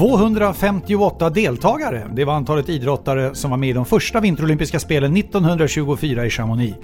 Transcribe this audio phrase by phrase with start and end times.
[0.00, 2.10] –258 deltagare.
[2.12, 6.76] Det var antalet idrottare som var med i de första vinterolympiska spelen 1924 i Chamonix.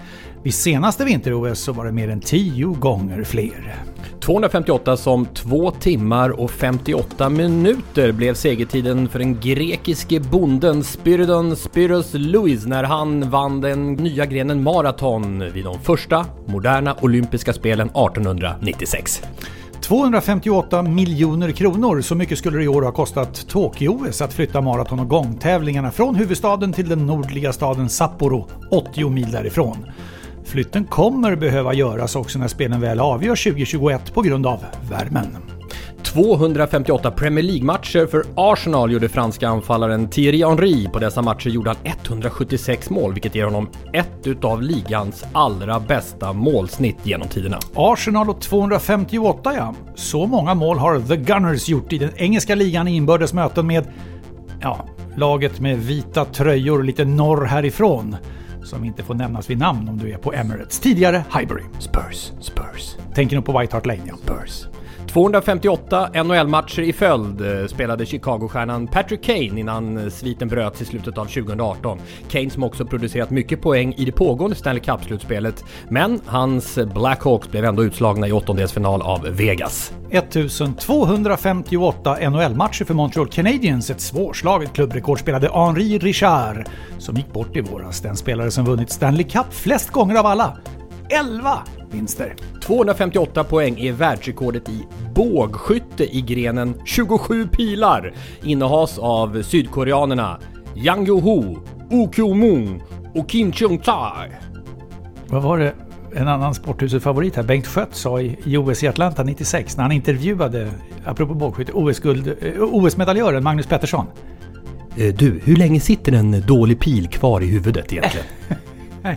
[0.42, 3.74] Vid senaste vinter-OS så var det mer än 10 gånger fler.
[4.20, 12.14] 258 som 2 timmar och 58 minuter blev segertiden för den grekiske bonden Spyridon Spyros
[12.14, 19.22] Louis när han vann den nya grenen maraton vid de första moderna olympiska spelen 1896.
[19.86, 25.00] 258 miljoner kronor, så mycket skulle det i år ha kostat Tokyo-OS att flytta maraton
[25.00, 29.86] och gångtävlingarna från huvudstaden till den nordliga staden Sapporo, 80 mil därifrån.
[30.44, 35.55] Flytten kommer behöva göras också när spelen väl avgörs 2021 på grund av värmen.
[36.16, 40.88] 258 Premier League-matcher för Arsenal gjorde franska anfallaren Thierry Henry.
[40.88, 46.32] På dessa matcher gjorde han 176 mål, vilket ger honom ett utav ligans allra bästa
[46.32, 47.58] målsnitt genom tiderna.
[47.74, 49.74] Arsenal och 258 ja.
[49.94, 53.84] Så många mål har The Gunners gjort i den engelska ligan i inbördes möten med,
[54.60, 54.86] ja,
[55.16, 58.16] laget med vita tröjor lite norr härifrån.
[58.64, 60.80] Som inte får nämnas vid namn om du är på Emirates.
[60.80, 61.64] Tidigare Highbury.
[61.78, 62.96] Spurs, Spurs.
[63.14, 64.14] Tänker nog på White Hart Lane ja.
[64.16, 64.66] Spurs.
[65.16, 71.18] 258 NHL-matcher i följd eh, spelade Chicago-stjärnan Patrick Kane innan eh, sviten bröts i slutet
[71.18, 71.98] av 2018.
[72.28, 77.64] Kane som också producerat mycket poäng i det pågående Stanley Cup-slutspelet, men hans Blackhawks blev
[77.64, 79.92] ändå utslagna i åttondelsfinal av Vegas.
[80.10, 87.60] 1258 NHL-matcher för Montreal Canadiens, ett svårslaget klubbrekord spelade Henri Richard, som gick bort i
[87.60, 88.00] våras.
[88.00, 90.56] Den spelare som vunnit Stanley Cup flest gånger av alla.
[91.08, 92.34] 11 vinster.
[92.62, 98.14] 258 poäng är världsrekordet i bågskytte i grenen 27 pilar.
[98.42, 100.38] Innehas av sydkoreanerna
[100.74, 101.58] Yang Yo-Ho,
[101.90, 102.82] Oh Kyo-Moon
[103.14, 104.30] och Kim Chung-Tai.
[105.28, 105.74] Vad var det
[106.14, 109.82] en annan sporthusets favorit här, Bengt Schött, sa i, i OS i Atlanta 96 när
[109.82, 110.68] han intervjuade,
[111.04, 111.72] apropå bågskytte,
[112.60, 114.06] OS-medaljören Magnus Pettersson.
[114.96, 118.26] Eh, Du, hur länge sitter en dålig pil kvar i huvudet egentligen?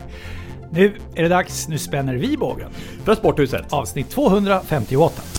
[0.72, 2.70] Nu är det dags, nu spänner vi bågen.
[3.04, 3.74] För Sporthuset.
[3.74, 5.39] Avsnitt 258.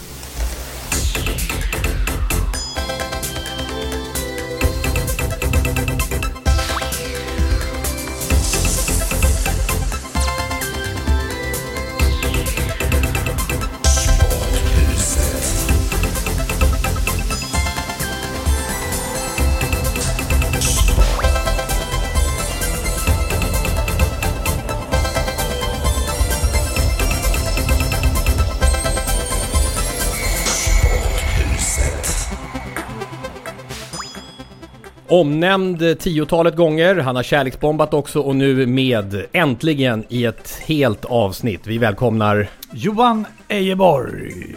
[35.11, 41.67] Omnämnd tiotalet gånger, han har kärleksbombat också och nu med äntligen i ett helt avsnitt.
[41.67, 44.55] Vi välkomnar Johan Ejeborg.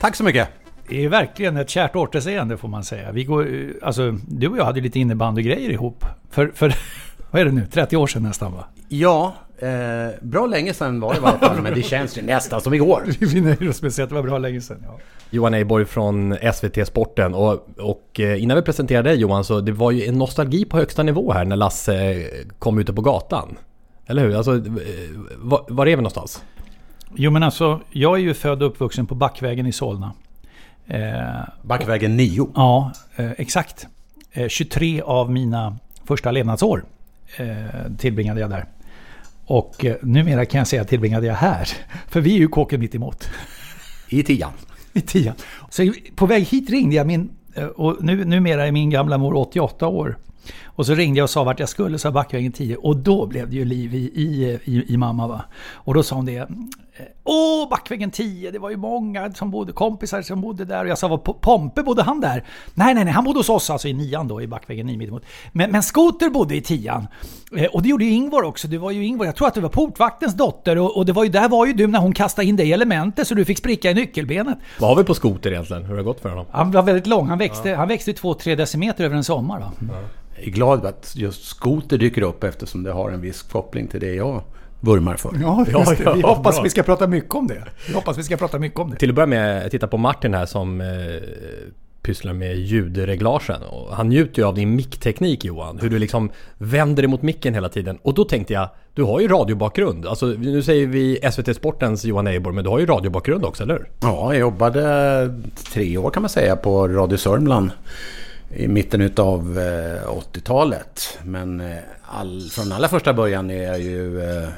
[0.00, 0.48] Tack så mycket.
[0.88, 3.12] Det är verkligen ett kärt återseende får man säga.
[3.12, 3.48] Vi går,
[3.82, 6.04] alltså, du och jag hade lite innebandygrejer ihop.
[6.30, 6.74] För, för
[7.30, 8.64] vad är det nu, 30 år sedan nästan va?
[8.88, 12.60] Ja, eh, bra länge sedan var det i varje fall, men det känns ju nästan
[12.60, 13.02] som igår.
[13.20, 14.82] Vi nöjer oss med att säga att det var bra länge sedan.
[14.84, 14.98] Ja.
[15.30, 19.72] Johan Eiborg från SVT Sporten och, och eh, innan vi presenterar dig Johan så det
[19.72, 22.26] var ju en nostalgi på högsta nivå här när Lasse eh,
[22.58, 23.56] kom ute på gatan.
[24.06, 24.36] Eller hur?
[24.36, 24.62] Alltså, eh,
[25.36, 26.42] var, var är vi någonstans?
[27.14, 30.12] Jo men alltså, jag är ju född och uppvuxen på Backvägen i Solna.
[30.86, 31.00] Eh,
[31.62, 32.48] Backvägen 9.
[32.54, 33.86] Ja, eh, exakt.
[34.32, 36.84] Eh, 23 av mina första levnadsår
[37.36, 37.46] eh,
[37.98, 38.66] tillbringade jag där.
[39.46, 41.68] Och eh, numera kan jag säga tillbringade jag här.
[42.08, 43.28] För vi är ju kåken mitt emot.
[44.08, 44.52] I tian.
[44.92, 45.34] I tian.
[45.70, 47.28] Så på väg hit ringde jag min...
[47.54, 50.16] eh, Och nu, numera är min gamla mor 88 år.
[50.64, 52.76] Och så ringde jag och sa vart jag skulle, sa Backvägen 10.
[52.76, 55.44] Och då blev det ju liv i, i, i, i mamma va.
[55.72, 56.48] Och då sa hon det.
[57.24, 60.84] Åh, Backvägen 10, det var ju många som bodde, kompisar som bodde där.
[60.84, 62.44] Och jag sa, vad Pompe, bodde han där?
[62.74, 65.24] Nej, nej, nej, han bodde hos oss, alltså i nian då, i Backvägen 9 mittemot.
[65.52, 67.06] Men, men Skoter bodde i tian.
[67.56, 68.68] Eh, och det gjorde ju Ingvar också.
[68.68, 70.78] Det var ju Ingvar, jag tror att det var portvaktens dotter.
[70.78, 73.28] Och, och det var ju, där var ju du när hon kastade in i elementet
[73.28, 74.58] så du fick spricka i nyckelbenet.
[74.80, 75.82] Vad har vi på Skoter egentligen?
[75.82, 76.46] Hur har det gått för honom?
[76.50, 77.76] Han var väldigt lång, han växte, ja.
[77.76, 79.60] han växte 2-3 decimeter över en sommar.
[79.60, 79.72] Va?
[79.80, 79.94] Ja.
[80.36, 84.00] Jag är glad att just skoter dyker upp eftersom det har en viss koppling till
[84.00, 84.42] det jag
[84.80, 85.30] vurmar för.
[85.40, 86.62] Ja, ja, ja, vi hoppas bra.
[86.62, 87.64] vi ska prata mycket om det.
[87.88, 88.96] Vi hoppas vi ska prata mycket om det.
[88.96, 90.86] Till att börja med, titta på Martin här som eh,
[92.06, 93.62] pysslar med ljudreglagen.
[93.62, 95.78] Och han njuter ju av din mickteknik Johan.
[95.78, 97.98] Hur du liksom vänder dig mot micken hela tiden.
[98.02, 100.06] Och då tänkte jag, du har ju radiobakgrund.
[100.06, 103.74] Alltså nu säger vi SVT Sportens Johan Eibor, men du har ju radiobakgrund också, eller
[103.74, 103.88] hur?
[104.00, 105.40] Ja, jag jobbade
[105.72, 107.70] tre år kan man säga på Radio Sörmland
[108.50, 109.58] i mitten utav
[110.32, 111.18] 80-talet.
[111.20, 111.76] Eh, men eh,
[112.06, 114.48] all, från allra första början är jag ju eh,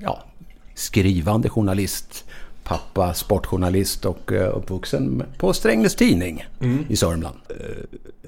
[0.00, 0.22] ja,
[0.74, 2.24] skrivande journalist.
[2.64, 6.84] Pappa sportjournalist och uppvuxen på Strängnäs Tidning mm.
[6.88, 7.36] i Sörmland.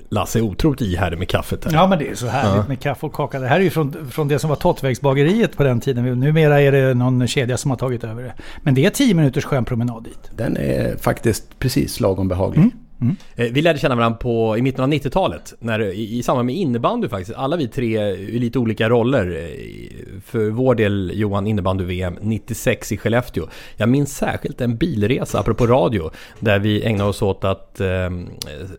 [0.08, 1.64] Lasse är otroligt ihärdig med kaffet.
[1.64, 1.72] Här.
[1.72, 2.64] Ja men det är så härligt ja.
[2.68, 3.40] med kaffe och kaka.
[3.40, 6.20] Det här är ju från, från det som var Tottvägsbageriet på den tiden.
[6.20, 8.34] Numera är det någon kedja som har tagit över det.
[8.62, 10.30] Men det är tio minuters skön promenad dit.
[10.36, 12.58] Den är faktiskt precis lagom behaglig.
[12.58, 12.72] Mm.
[13.00, 13.16] Mm.
[13.36, 15.54] Eh, vi lärde känna varandra på, i mitten av 90-talet.
[15.58, 17.38] När, i, I samband med innebandy faktiskt.
[17.38, 19.26] Alla vi tre i lite olika roller.
[19.26, 23.46] Eh, för vår del Johan innebandy-VM 96 i Skellefteå.
[23.76, 26.10] Jag minns särskilt en bilresa, apropå radio.
[26.40, 28.10] Där vi ägnade oss åt att eh,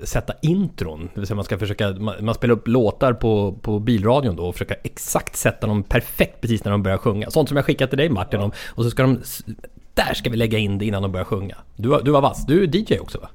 [0.03, 1.09] sätta intron.
[1.13, 4.43] Det vill säga man ska försöka, man, man spelar upp låtar på, på bilradion då
[4.43, 7.31] och försöka exakt sätta dem perfekt precis när de börjar sjunga.
[7.31, 8.51] Sånt som jag skickat till dig Martin om.
[8.67, 9.19] Och så ska de
[9.93, 11.57] där ska vi lägga in det innan de börjar sjunga.
[11.75, 12.45] Du, du var vass.
[12.45, 13.29] Du är DJ också va?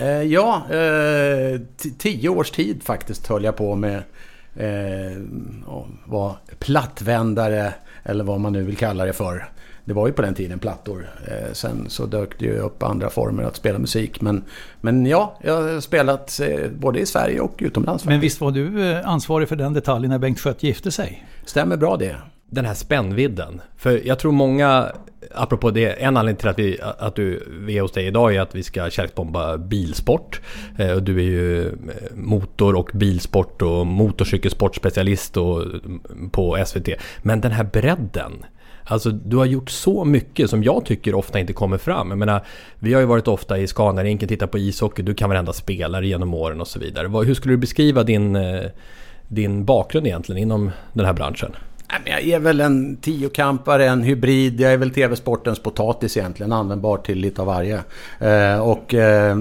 [0.00, 1.60] Eh, ja, eh,
[1.98, 4.02] tio års tid faktiskt höll jag på med
[4.56, 5.22] eh,
[6.04, 9.48] var plattvändare eller vad man nu vill kalla det för.
[9.84, 11.10] Det var ju på den tiden plattor.
[11.26, 14.20] Eh, sen så dök det ju upp andra former att spela musik.
[14.20, 14.44] Men,
[14.80, 18.04] men ja, jag har spelat eh, både i Sverige och utomlands.
[18.04, 21.26] Men visst var du eh, ansvarig för den detaljen när Bengt Schött gifte sig?
[21.44, 22.16] Stämmer bra det.
[22.50, 23.60] Den här spännvidden.
[23.76, 24.92] För jag tror många
[25.34, 28.40] apropå det, en anledning till att, vi, att du, vi är hos dig idag är
[28.40, 30.40] att vi ska kärleksbomba bilsport.
[30.78, 31.72] Eh, och du är ju eh,
[32.14, 36.88] motor och bilsport och motorcykelsportspecialist och, mm, på SVT.
[37.22, 38.44] Men den här bredden.
[38.84, 42.08] Alltså du har gjort så mycket som jag tycker ofta inte kommer fram.
[42.08, 42.46] Jag menar,
[42.78, 46.34] vi har ju varit ofta i Scanarinken, tittat på ishockey, du kan varenda spelare genom
[46.34, 47.24] åren och så vidare.
[47.24, 48.64] Hur skulle du beskriva din, eh,
[49.28, 51.52] din bakgrund egentligen inom den här branschen?
[52.04, 54.60] Jag är väl en tiokampare, en hybrid.
[54.60, 56.52] Jag är väl tv-sportens potatis egentligen.
[56.52, 57.82] Användbar till lite av varje.
[58.18, 59.36] Eh, och eh,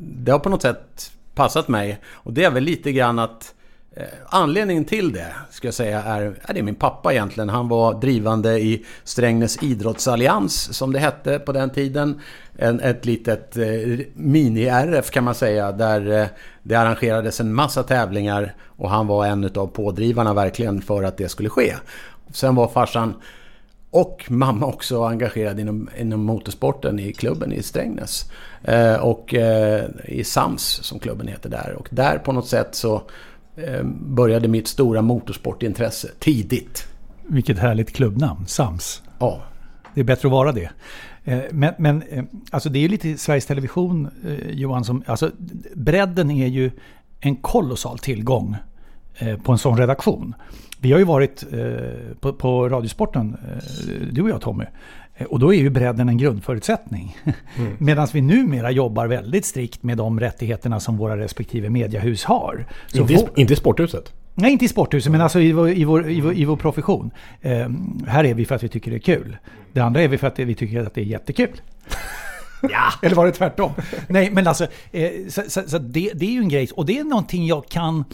[0.00, 1.98] det har på något sätt passat mig.
[2.06, 3.54] Och det är väl lite grann att
[4.00, 7.48] Eh, anledningen till det, ska jag säga, är, är det min pappa egentligen.
[7.48, 12.20] Han var drivande i Strängnäs idrottsallians, som det hette på den tiden.
[12.56, 13.64] En, ett litet eh,
[14.14, 16.26] mini-RF kan man säga, där eh,
[16.62, 21.28] det arrangerades en massa tävlingar och han var en av pådrivarna verkligen för att det
[21.28, 21.74] skulle ske.
[22.32, 23.14] Sen var farsan
[23.90, 28.30] och mamma också engagerad inom, inom motorsporten i klubben i Strängnäs.
[28.64, 31.74] Eh, och eh, i SAMS som klubben heter där.
[31.78, 33.02] Och där på något sätt så
[33.94, 36.86] började mitt stora motorsportintresse tidigt.
[37.26, 39.02] Vilket härligt klubbnamn, SAMS.
[39.18, 39.42] Ja.
[39.94, 40.70] Det är bättre att vara det.
[41.24, 44.08] Eh, men, men eh, alltså det är ju lite Sveriges Television,
[44.50, 45.02] Johan, som...
[45.06, 45.30] Alltså
[45.74, 46.70] bredden är ju
[47.20, 48.56] en kolossal tillgång
[49.42, 50.34] på en sån redaktion.
[50.80, 51.44] Vi har ju varit
[52.20, 53.36] på, på Radiosporten,
[54.12, 54.64] du och jag Tommy,
[55.28, 57.16] och då är ju bredden en grundförutsättning.
[57.58, 57.72] Mm.
[57.78, 62.66] Medan vi numera jobbar väldigt strikt med de rättigheterna som våra respektive mediehus har.
[62.86, 64.12] Så inte, i, inte i sporthuset?
[64.34, 67.10] Nej, inte i sporthuset, men alltså i vår, i vår, i vår, i vår profession.
[67.40, 67.68] Eh,
[68.06, 69.36] här är vi för att vi tycker det är kul.
[69.72, 71.60] Det andra är vi för att vi tycker att det är jättekul.
[72.62, 72.92] Ja.
[73.02, 73.72] Eller var det tvärtom?
[74.08, 76.68] Nej, men alltså, eh, så, så, så det, det, är ju en grej.
[76.74, 78.04] Och det är någonting jag kan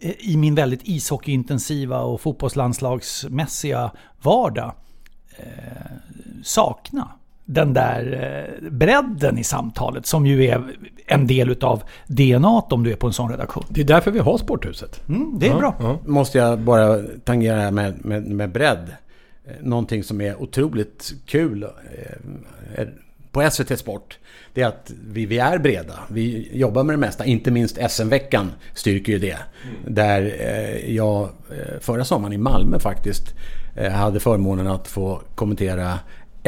[0.00, 3.90] eh, i min väldigt ishockeyintensiva och fotbollslandslagsmässiga
[4.22, 4.72] vardag eh,
[6.42, 7.08] sakna
[7.50, 8.12] den där
[8.62, 10.64] eh, bredden i samtalet som ju är
[11.06, 13.64] en del utav DNA om du är på en sån redaktion.
[13.68, 15.08] Det är därför vi har Sporthuset.
[15.08, 15.74] Mm, det är ja, bra.
[15.80, 15.98] Ja.
[16.06, 18.92] Måste jag bara tangera här med, med, med bredd.
[19.46, 22.86] Eh, någonting som är otroligt kul eh,
[23.32, 24.18] på SVT Sport.
[24.54, 25.98] Det är att vi, vi är breda.
[26.08, 27.24] Vi jobbar med det mesta.
[27.24, 29.38] Inte minst SM-veckan styrker ju det.
[29.64, 29.94] Mm.
[29.94, 30.22] Där
[30.90, 31.28] jag
[31.80, 33.34] förra sommaren i Malmö faktiskt
[33.92, 35.98] hade förmånen att få kommentera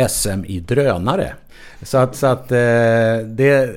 [0.08, 1.34] SM i drönare.
[1.82, 3.76] Så att, så att eh, det,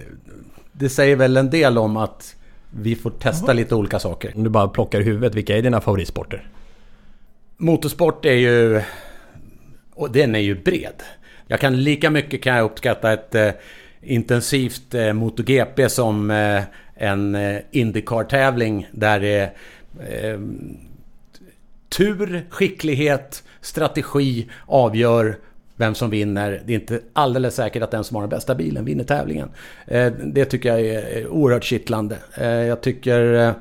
[0.71, 2.35] det säger väl en del om att
[2.69, 4.31] vi får testa lite olika saker.
[4.35, 6.47] Om du bara plockar i huvudet, vilka är dina favoritsporter?
[7.57, 8.81] Motorsport är ju...
[9.95, 11.03] Och den är ju bred.
[11.47, 13.49] Jag kan lika mycket kan jag uppskatta ett eh,
[14.01, 16.63] intensivt eh, MotoGP som eh,
[16.95, 19.41] en eh, Indycar-tävling där det
[20.09, 20.39] eh,
[21.97, 25.37] tur, skicklighet, strategi avgör
[25.75, 26.61] vem som vinner.
[26.65, 29.49] Det är inte alldeles säkert att den som har den bästa bilen vinner tävlingen.
[29.87, 32.17] Eh, det tycker jag är oerhört kittlande.
[32.37, 33.53] Eh, jag tycker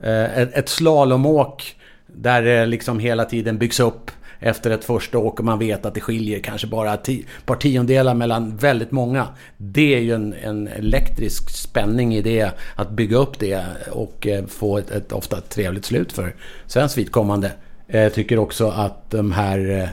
[0.00, 1.76] eh, ett slalomåk
[2.06, 5.94] där det liksom hela tiden byggs upp efter ett första åk och man vet att
[5.94, 7.08] det skiljer kanske bara ett
[7.44, 9.26] par tiondelar mellan väldigt många.
[9.56, 14.78] Det är ju en, en elektrisk spänning i det, att bygga upp det och få
[14.78, 16.34] ett, ett ofta trevligt slut för
[16.66, 17.52] svenskt vidkommande.
[17.88, 19.88] Eh, jag tycker också att de här eh,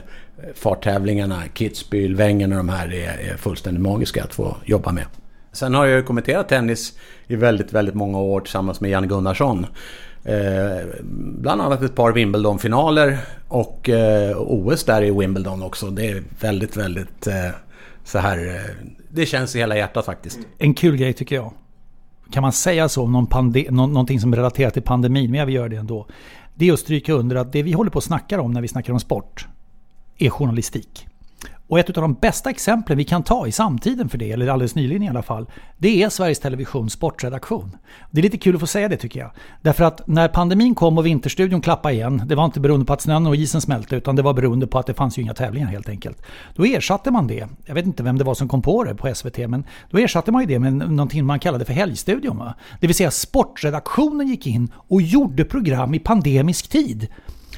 [0.54, 5.04] farttävlingarna, Kitzbühel, Wengen och de här är, är fullständigt magiska att få jobba med.
[5.52, 9.66] Sen har jag ju kommenterat tennis i väldigt, väldigt många år tillsammans med Janne Gunnarsson.
[10.24, 10.86] Eh,
[11.40, 15.90] bland annat ett par Wimbledon-finaler och eh, OS där i Wimbledon också.
[15.90, 17.50] Det är väldigt, väldigt eh,
[18.04, 18.46] så här...
[18.46, 20.38] Eh, det känns i hela hjärtat faktiskt.
[20.58, 21.52] En kul grej tycker jag.
[22.32, 25.46] Kan man säga så om någon pande- någonting som är relaterat till pandemin, men jag
[25.46, 26.06] vill göra det ändå.
[26.58, 28.68] Det är att stryka under att det vi håller på att snacka om när vi
[28.68, 29.48] snackar om sport,
[30.18, 31.06] är journalistik.
[31.68, 34.74] Och ett av de bästa exemplen vi kan ta i samtiden för det, eller alldeles
[34.74, 35.46] nyligen i alla fall,
[35.78, 37.76] det är Sveriges Televisions sportredaktion.
[38.10, 39.30] Det är lite kul att få säga det tycker jag.
[39.62, 43.00] Därför att när pandemin kom och Vinterstudion klappade igen, det var inte beroende på att
[43.00, 45.68] snön och isen smälte, utan det var beroende på att det fanns ju inga tävlingar
[45.68, 46.22] helt enkelt.
[46.54, 49.14] Då ersatte man det, jag vet inte vem det var som kom på det på
[49.14, 52.36] SVT, men då ersatte man ju det med någonting man kallade för helgstudion.
[52.36, 52.54] Va?
[52.80, 57.08] Det vill säga sportredaktionen gick in och gjorde program i pandemisk tid.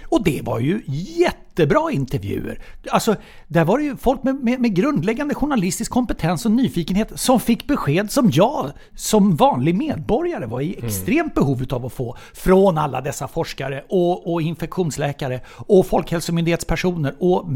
[0.08, 2.60] Och det var ju jättebra intervjuer.
[2.90, 3.16] Alltså,
[3.48, 7.66] där var det ju folk med, med, med, grundläggande journalistisk kompetens och nyfikenhet som fick
[7.66, 13.00] besked som jag som vanlig medborgare var i extremt behov av att få från alla
[13.00, 17.46] dessa forskare och, och infektionsläkare och Folkhälsomyndighetspersoner och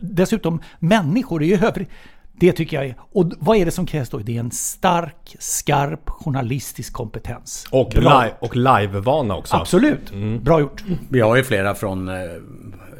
[0.00, 1.90] dessutom människor i övrigt.
[2.38, 2.94] Det tycker jag är.
[3.12, 4.18] Och vad är det som krävs då?
[4.18, 7.66] Det är en stark, skarp journalistisk kompetens.
[7.70, 9.56] Och, li och livevana också.
[9.56, 10.12] Absolut.
[10.12, 10.44] Mm.
[10.44, 10.84] Bra gjort.
[11.08, 12.14] Vi har ju flera från eh,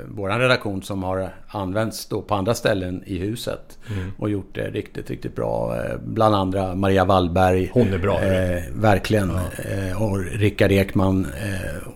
[0.09, 3.79] vår redaktion som har använts då på andra ställen i huset.
[3.91, 4.13] Mm.
[4.19, 5.77] Och gjort det riktigt, riktigt bra.
[5.77, 7.71] Eh, bland andra Maria Wallberg.
[7.73, 8.23] Hon är bra.
[8.23, 9.31] Eh, verkligen.
[9.31, 9.73] Ja.
[9.73, 11.25] Eh, och Rickard Ekman.
[11.25, 11.89] Eh,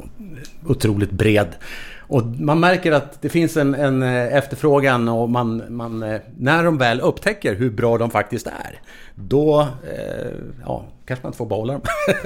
[0.67, 1.49] otroligt bred.
[2.11, 6.65] Och man märker att det finns en, en eh, efterfrågan och man, man, eh, när
[6.65, 8.81] de väl upptäcker hur bra de faktiskt är,
[9.15, 10.31] då eh,
[10.65, 11.83] ja, kanske man inte får behålla dem.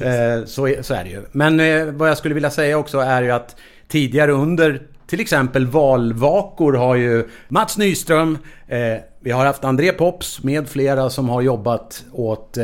[0.00, 1.22] eh, så, så är det ju.
[1.32, 3.56] Men eh, vad jag skulle vilja säga också är ju att
[3.88, 8.38] tidigare under till exempel valvakor har ju Mats Nyström,
[8.68, 8.78] eh,
[9.20, 12.58] vi har haft André Pops med flera som har jobbat åt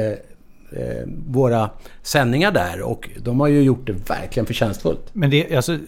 [1.26, 1.70] våra
[2.02, 5.02] sändningar där och de har ju gjort det verkligen förtjänstfullt.
[5.12, 5.78] Men det, alltså,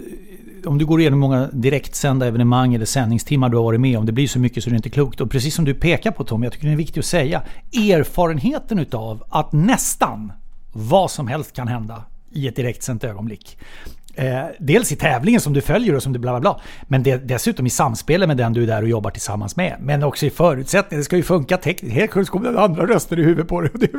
[0.66, 4.12] om du går igenom många direktsända evenemang eller sändningstimmar du har varit med om, det
[4.12, 5.20] blir så mycket så det är inte klokt.
[5.20, 7.42] Och precis som du pekar på Tom, jag tycker det är viktigt att säga,
[7.72, 10.32] erfarenheten utav att nästan
[10.72, 13.58] vad som helst kan hända i ett direktsänt ögonblick.
[14.14, 16.60] Eh, dels i tävlingen som du följer och som du bla bla bla.
[16.82, 19.76] Men det, dessutom i samspelet med den du är där och jobbar tillsammans med.
[19.80, 21.00] Men också i förutsättningar.
[21.00, 21.94] Det ska ju funka tekniskt.
[21.94, 23.70] Helt plötsligt kommer det andra röster i huvudet på dig.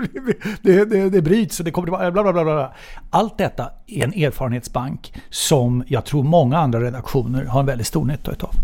[0.61, 2.73] Det, det, det, det bryts och det kommer bla, bla bla bla.
[3.09, 8.05] Allt detta är en erfarenhetsbank som jag tror många andra redaktioner har en väldigt stor
[8.05, 8.55] nytta utav.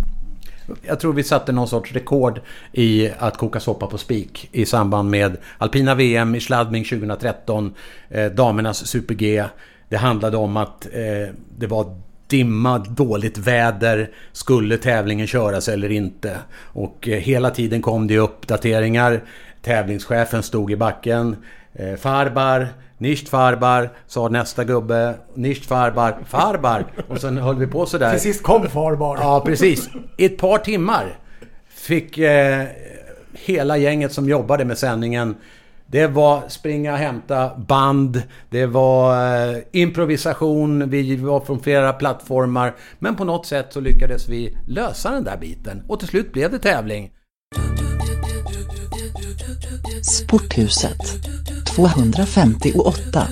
[0.82, 2.41] Jag tror vi satte någon sorts rekord
[2.72, 7.74] i att koka soppa på spik i samband med alpina VM i Schladming 2013,
[8.10, 9.44] eh, damernas Super-G.
[9.89, 11.96] Det handlade om att eh, det var
[12.27, 14.10] dimma, dåligt väder.
[14.31, 16.38] Skulle tävlingen köras eller inte?
[16.63, 19.22] Och eh, hela tiden kom det uppdateringar.
[19.62, 21.36] Tävlingschefen stod i backen.
[21.74, 22.67] Eh, farbar,
[22.98, 25.13] nicht farbar, sa nästa gubbe.
[25.34, 26.86] Nicht farbar, farbar.
[27.08, 28.12] Och sen höll vi på sådär.
[28.12, 29.17] Till sist kom farbar.
[29.22, 29.89] Ja, precis.
[30.17, 31.17] I ett par timmar
[31.69, 32.65] fick eh,
[33.34, 35.36] hela gänget som jobbade med sändningen
[35.91, 39.13] det var springa och hämta band, det var
[39.50, 42.75] eh, improvisation, vi var från flera plattformar.
[43.00, 46.51] Men på något sätt så lyckades vi lösa den där biten och till slut blev
[46.51, 47.12] det tävling.
[50.03, 50.98] Sporthuset
[51.75, 53.27] 258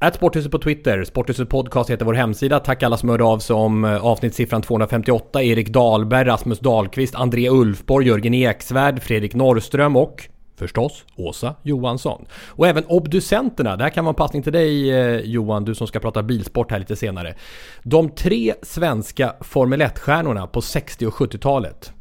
[0.00, 1.04] Ät Sporthuset på Twitter.
[1.04, 2.60] Sporthuset Podcast heter vår hemsida.
[2.60, 5.42] Tack alla som hörde av sig om eh, avsnittssiffran 258.
[5.42, 10.28] Erik Dahlberg, Rasmus Dahlqvist, André Ulfborg, Jörgen Eksvärd, Fredrik Norrström och
[10.58, 12.26] förstås Åsa Johansson.
[12.46, 15.86] Och även obducenterna, det här kan vara en passning till dig eh, Johan, du som
[15.86, 17.34] ska prata bilsport här lite senare.
[17.82, 21.92] De tre svenska Formel 1-stjärnorna på 60 och 70-talet,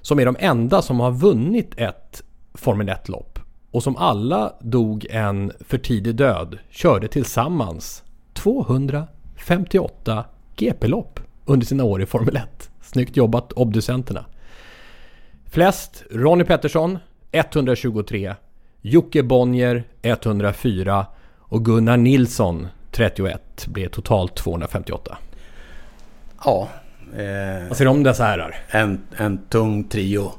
[0.00, 2.22] som är de enda som har vunnit ett
[2.54, 3.38] Formel 1-lopp.
[3.70, 10.24] och som alla dog en för tidig död körde tillsammans 258
[10.56, 12.70] GP-lopp under sina år i Formel 1.
[12.80, 14.24] Snyggt jobbat obducenterna.
[15.46, 16.98] Flest Ronnie Pettersson
[17.32, 18.34] 123,
[18.80, 21.06] Jocke Bonnier 104
[21.38, 25.18] och Gunnar Nilsson 31 blev totalt 258.
[26.44, 26.68] Ja.
[27.16, 28.56] Eh, Vad säger du om dessa herrar?
[28.68, 30.32] en, en tung trio.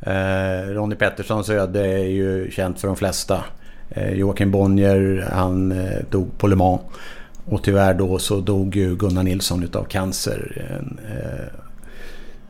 [0.00, 3.44] Eh, Ronnie Petterssons öde är ju känt för de flesta.
[3.90, 6.80] Eh, Joakim Bonnier, han eh, dog på Le Mans.
[7.46, 10.66] Och tyvärr då så dog ju Gunnar Nilsson utav cancer.
[10.70, 11.46] En, eh,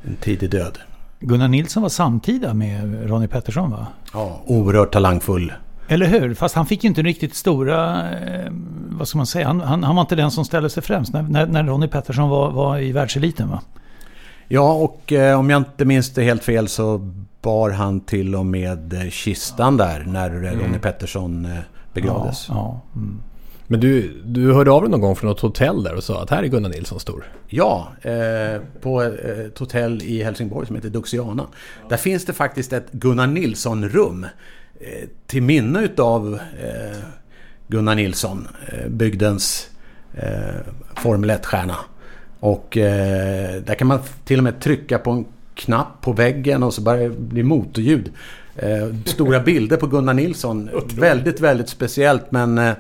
[0.03, 0.79] en tidig död.
[1.27, 3.87] Gunnar Nilsson var samtida med Ronnie Pettersson va?
[4.13, 5.53] Ja, oerhört talangfull.
[5.89, 6.35] Eller hur?
[6.35, 8.11] Fast han fick ju inte riktigt stora...
[8.11, 8.53] Eh,
[8.91, 9.47] vad ska man säga?
[9.47, 12.29] Han, han, han var inte den som ställde sig främst när, när, när Ronnie Pettersson
[12.29, 13.61] var, var i världseliten va?
[14.49, 16.99] Ja, och eh, om jag inte minns det helt fel så
[17.43, 21.59] bar han till och med eh, kistan där när eh, Ronnie Pettersson eh,
[21.93, 22.47] begravdes.
[22.49, 23.01] Ja, ja.
[23.01, 23.21] Mm.
[23.67, 26.31] Men du, du hörde av dig någon gång från något hotell där och sa att
[26.31, 27.25] här är Gunnar Nilsson stor.
[27.49, 31.47] Ja, eh, på ett hotell i Helsingborg som heter Duxiana.
[31.89, 34.27] Där finns det faktiskt ett Gunnar Nilsson-rum.
[34.81, 36.99] Eh, till minne utav eh,
[37.69, 39.69] Gunnar Nilsson, eh, bygdens
[40.15, 40.55] eh,
[40.97, 41.77] Formel 1-stjärna.
[42.41, 46.75] Och eh, där kan man till och med trycka på en knapp på väggen och
[46.75, 48.13] så bara det blir motorljud.
[48.57, 50.71] Eh, stora bilder på Gunnar Nilsson.
[50.95, 52.75] väldigt, väldigt speciellt men eh, Eh,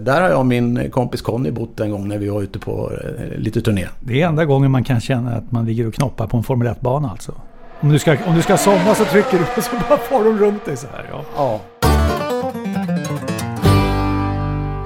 [0.00, 2.92] där har jag och min kompis Conny bott en gång när vi var ute på
[2.92, 3.86] eh, lite turné.
[4.00, 6.68] Det är enda gången man kan känna att man ligger och knoppar på en Formel
[6.68, 7.32] 1-bana alltså.
[7.80, 10.38] Om du, ska, om du ska somna så trycker du och så bara far de
[10.38, 11.06] runt dig så här.
[11.10, 11.24] Ja.
[11.36, 11.60] Ja.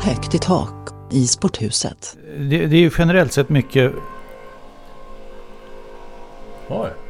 [0.03, 2.17] Högt i tak i sporthuset.
[2.39, 3.93] Det, det är ju generellt sett mycket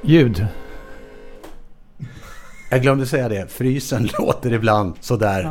[0.03, 0.47] ljud.
[2.71, 3.53] Jag glömde säga det.
[3.53, 5.51] Frysen låter ibland sådär.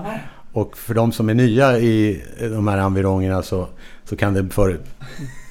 [0.54, 3.68] Och för de som är nya i de här environgerna så,
[4.10, 4.80] så kan det för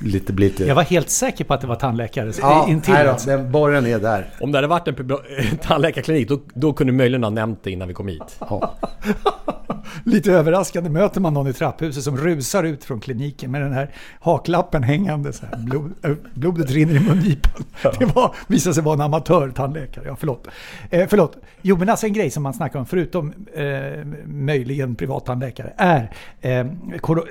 [0.01, 0.65] lite bli lite...
[0.65, 2.95] Jag var helt säker på att det var tandläkare ja, intill.
[2.95, 3.31] nej då, alltså.
[3.31, 4.31] den borren är där.
[4.41, 7.89] Om det hade varit en tandläkarklinik då, då kunde du möjligen ha nämnt det innan
[7.89, 8.37] vi kom hit.
[8.41, 8.75] Ja.
[10.05, 13.95] Lite överraskande möter man någon i trapphuset som rusar ut från kliniken med den här
[14.21, 15.33] haklappen hängande.
[15.33, 15.57] Så här.
[15.57, 17.63] Blod, äh, blodet rinner i mungipan.
[17.99, 20.05] Det var, visade sig vara en amatörtandläkare.
[20.07, 20.49] Ja, förlåt.
[20.91, 21.37] Eh, förlåt.
[21.63, 26.67] Jo, men alltså en grej som man snackar om, förutom eh, möjligen privattandläkare, är eh,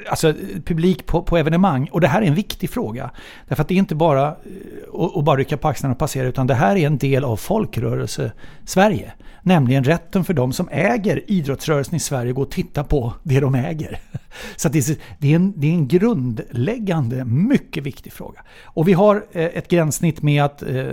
[0.09, 0.33] alltså,
[0.65, 1.89] publik på, på evenemang.
[1.91, 3.11] Och det här är en viktig fråga.
[3.47, 6.47] Därför att det är inte bara eh, att bara rycka på axlarna och passera, utan
[6.47, 9.11] det här är en del av folkrörelse-Sverige.
[9.41, 13.39] Nämligen rätten för de som äger idrottsrörelsen i Sverige att gå och titta på det
[13.39, 13.99] de äger.
[14.55, 18.41] Så att det, är, det, är en, det är en grundläggande, mycket viktig fråga.
[18.63, 20.85] Och vi har eh, ett gränssnitt med att eh,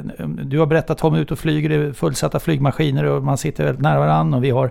[0.44, 3.82] du har berättat om ut och flyger, det är fullsatta flygmaskiner och man sitter väldigt
[3.82, 4.38] nära varandra.
[4.38, 4.70] Och vi har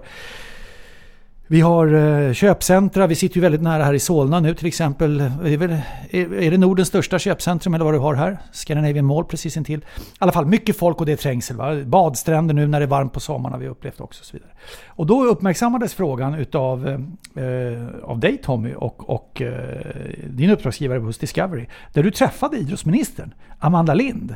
[1.48, 5.18] vi har eh, köpcentra, vi sitter ju väldigt nära här i Solna nu till exempel.
[5.18, 5.78] Det är, väl,
[6.12, 8.38] är det Nordens största köpcentrum eller vad du har här?
[8.52, 9.80] Scandinavian Mall precis intill.
[9.80, 11.58] I alla fall mycket folk och det är trängsel.
[11.58, 11.84] Va?
[11.86, 14.22] Badstränder nu när det är varmt på sommaren har vi upplevt också.
[14.22, 14.52] Och, så vidare.
[14.88, 19.86] och då uppmärksammades frågan utav eh, av dig Tommy och, och eh,
[20.30, 21.66] din uppdragsgivare hos Discovery.
[21.94, 24.36] Där du träffade idrottsministern Amanda Lind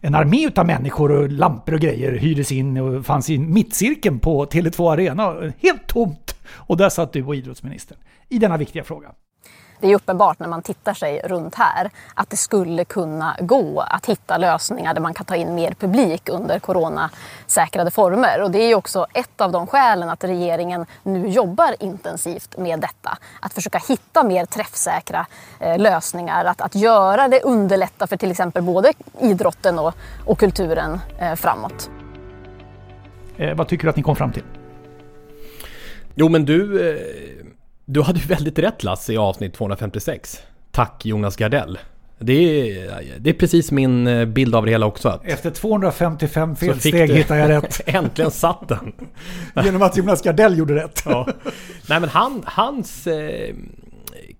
[0.00, 4.46] en armé utav människor och lampor och grejer hyrdes in och fanns i mittcirkeln på
[4.46, 5.52] Tele2 Arena.
[5.58, 6.36] Helt tomt!
[6.52, 9.12] Och där satt du och idrottsministern i denna viktiga fråga.
[9.80, 14.06] Det är uppenbart när man tittar sig runt här att det skulle kunna gå att
[14.06, 18.42] hitta lösningar där man kan ta in mer publik under coronasäkrade former.
[18.42, 22.80] Och det är ju också ett av de skälen att regeringen nu jobbar intensivt med
[22.80, 23.18] detta.
[23.40, 25.26] Att försöka hitta mer träffsäkra
[25.60, 29.94] eh, lösningar, att, att göra det underlätta för till exempel både idrotten och,
[30.26, 31.90] och kulturen eh, framåt.
[33.36, 34.44] Eh, vad tycker du att ni kom fram till?
[36.14, 37.39] Jo men du, eh,
[37.92, 40.42] du hade ju väldigt rätt Lasse i avsnitt 256.
[40.70, 41.78] Tack Jonas Gardell.
[42.18, 45.08] Det är, det är precis min eh, bild av det hela också.
[45.08, 47.80] Att Efter 255 så fick felsteg hittar jag rätt.
[47.86, 48.92] Äntligen satt den.
[49.64, 51.02] Genom att Jonas Gardell gjorde rätt.
[51.04, 51.28] Ja.
[51.88, 53.54] Nej men han, hans eh,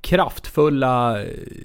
[0.02, 1.18] kraftfulla,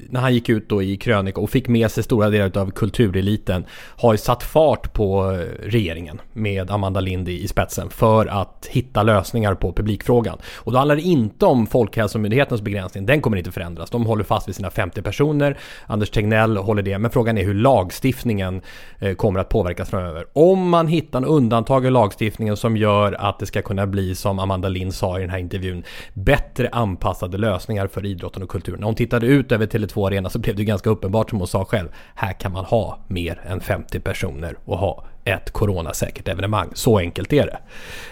[0.10, 3.66] när han gick ut då i krönika och fick med sig stora delar av kultureliten,
[3.72, 9.56] har ju satt fart på regeringen med Amanda Lind i spetsen för att hitta lösningar
[9.56, 10.38] på publikfrågan.
[10.56, 13.90] Och då handlar det inte om Folkhälsomyndighetens begränsning, den kommer inte förändras.
[13.90, 17.54] De håller fast vid sina 50 personer, Anders Tegnell håller det, men frågan är hur
[17.54, 18.62] lagstiftningen
[19.00, 20.26] eh, kommer att påverkas framöver.
[20.34, 24.40] Om man hittar en undantag i lagstiftningen som gör att det ska kunna bli, som
[24.40, 28.80] Amanda Lind sa i den här intervjun, bättre anpassade lösningar för idrott idrotten och kulturen.
[28.80, 31.66] När hon tittade ut över Tele2 Arena så blev det ganska uppenbart som hon sa
[31.66, 31.88] själv.
[32.16, 36.70] Här kan man ha mer än 50 personer och ha ett coronasäkert evenemang.
[36.74, 37.58] Så enkelt är det.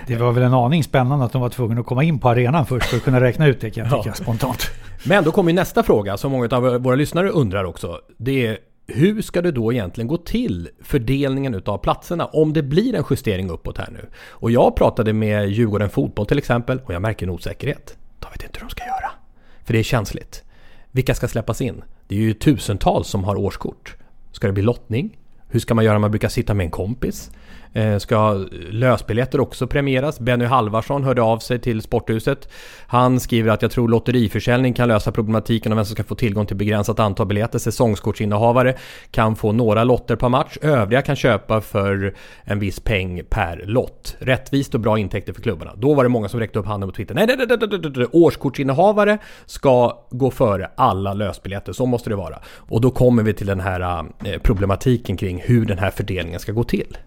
[0.08, 2.66] Det var väl en aning spännande att de var tvungna att komma in på arenan
[2.66, 4.72] först för att kunna räkna ut det kan jag tycka spontant.
[5.06, 8.00] Men då kommer ju nästa fråga som många av våra lyssnare undrar också.
[8.18, 12.96] Det är hur ska det då egentligen gå till fördelningen utav platserna om det blir
[12.96, 14.10] en justering uppåt här nu?
[14.30, 17.98] Och jag pratade med Djurgården Fotboll till exempel och jag märker en osäkerhet.
[18.20, 19.23] De vet inte hur de ska göra.
[19.64, 20.44] För det är känsligt.
[20.92, 21.84] Vilka ska släppas in?
[22.08, 23.96] Det är ju tusentals som har årskort.
[24.32, 25.18] Ska det bli lottning?
[25.48, 27.32] Hur ska man göra om man brukar sitta med en kompis?
[27.74, 30.20] Eh, ska lösbiljetter också premieras?
[30.20, 32.50] Benny Halvarsson hörde av sig till Sporthuset.
[32.88, 36.46] Han skriver att jag tror lotteriförsäljning kan lösa problematiken om vem som ska få tillgång
[36.46, 37.60] till begränsat antal biljetter.
[37.60, 38.76] Säsongskortsinnehavare
[39.12, 40.58] kan få några lotter per match.
[40.62, 44.16] Övriga kan köpa för en viss peng per lott.
[44.20, 45.72] Rättvist och bra intäkter för klubbarna.
[45.76, 47.16] Då var det många som räckte upp handen på Twitter.
[47.16, 48.08] Nej, nej, nej, nej, nej, nej.
[48.12, 51.74] årskortsinnehavare ska gå före alla lösbiljetter.
[51.74, 52.40] Så måste det vara.
[52.46, 56.52] Och då kommer vi till den här eh, problematiken kring hur den här fördelningen ska
[56.52, 56.98] gå till.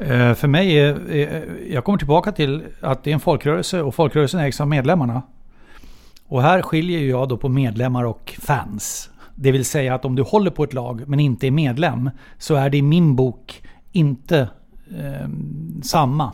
[0.00, 4.40] Eh, för mig är, jag kommer tillbaka till att det är en folkrörelse och folkrörelsen
[4.40, 5.22] ägs av medlemmarna.
[6.26, 9.10] Och här skiljer jag då på medlemmar och fans.
[9.34, 12.54] Det vill säga att om du håller på ett lag men inte är medlem så
[12.54, 14.48] är det i min bok inte
[14.98, 15.28] eh,
[15.82, 16.32] samma.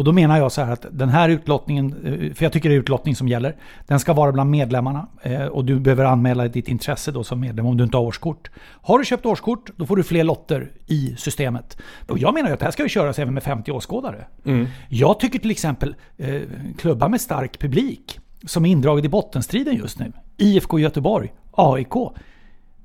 [0.00, 2.74] Och då menar jag så här att den här utlottningen, eh, för jag tycker det
[2.74, 5.06] är utlottning som gäller, den ska vara bland medlemmarna.
[5.22, 8.50] Eh, och du behöver anmäla ditt intresse då som medlem om du inte har årskort.
[8.60, 11.78] Har du köpt årskort, då får du fler lotter i systemet.
[12.08, 14.26] Och jag menar ju att det här ska ju köras även med 50 åskådare.
[14.44, 14.66] Mm.
[14.88, 16.42] Jag tycker till exempel eh,
[16.78, 20.12] klubbar med stark publik, som är indraget i bottenstriden just nu.
[20.36, 21.94] IFK Göteborg, AIK.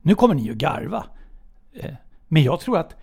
[0.02, 1.06] Nu kommer ni ju garva.
[2.28, 2.96] Men jag tror att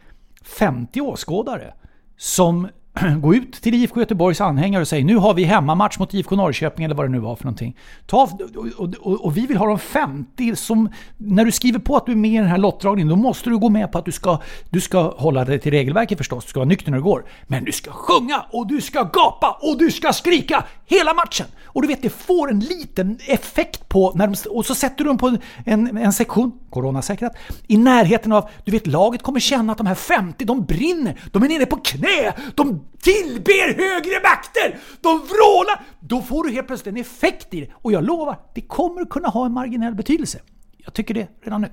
[0.42, 1.74] 50 åskådare
[2.16, 2.68] som
[3.20, 6.84] gå ut till IFK Göteborgs anhängare och säg nu har vi hemmamatch mot IFK Norrköping
[6.84, 7.76] eller vad det nu var för någonting.
[8.06, 8.22] Ta,
[8.56, 10.88] och, och, och, vi vill ha de 50 som...
[11.16, 13.58] När du skriver på att du är med i den här lottdragningen då måste du
[13.58, 14.38] gå med på att du ska,
[14.70, 16.44] du ska hålla dig till regelverket förstås.
[16.44, 17.24] Du ska vara nykter när du går.
[17.46, 21.46] Men du ska sjunga och du ska gapa och du ska skrika hela matchen!
[21.74, 24.12] Och du vet, det får en liten effekt på...
[24.14, 27.32] När de, och så sätter du dem på en, en sektion, coronasäkrat,
[27.66, 28.48] i närheten av...
[28.64, 31.20] Du vet, laget kommer känna att de här 50, de brinner!
[31.32, 32.32] De är nere på knä!
[32.54, 34.78] De tillber högre makter!
[35.00, 35.80] De vrålar!
[36.00, 37.68] Då får du helt plötsligt en effekt i det.
[37.72, 40.38] Och jag lovar, det kommer kunna ha en marginell betydelse.
[40.76, 41.68] Jag tycker det redan nu.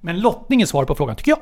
[0.00, 1.40] Men lottning är svar på frågan, tycker jag.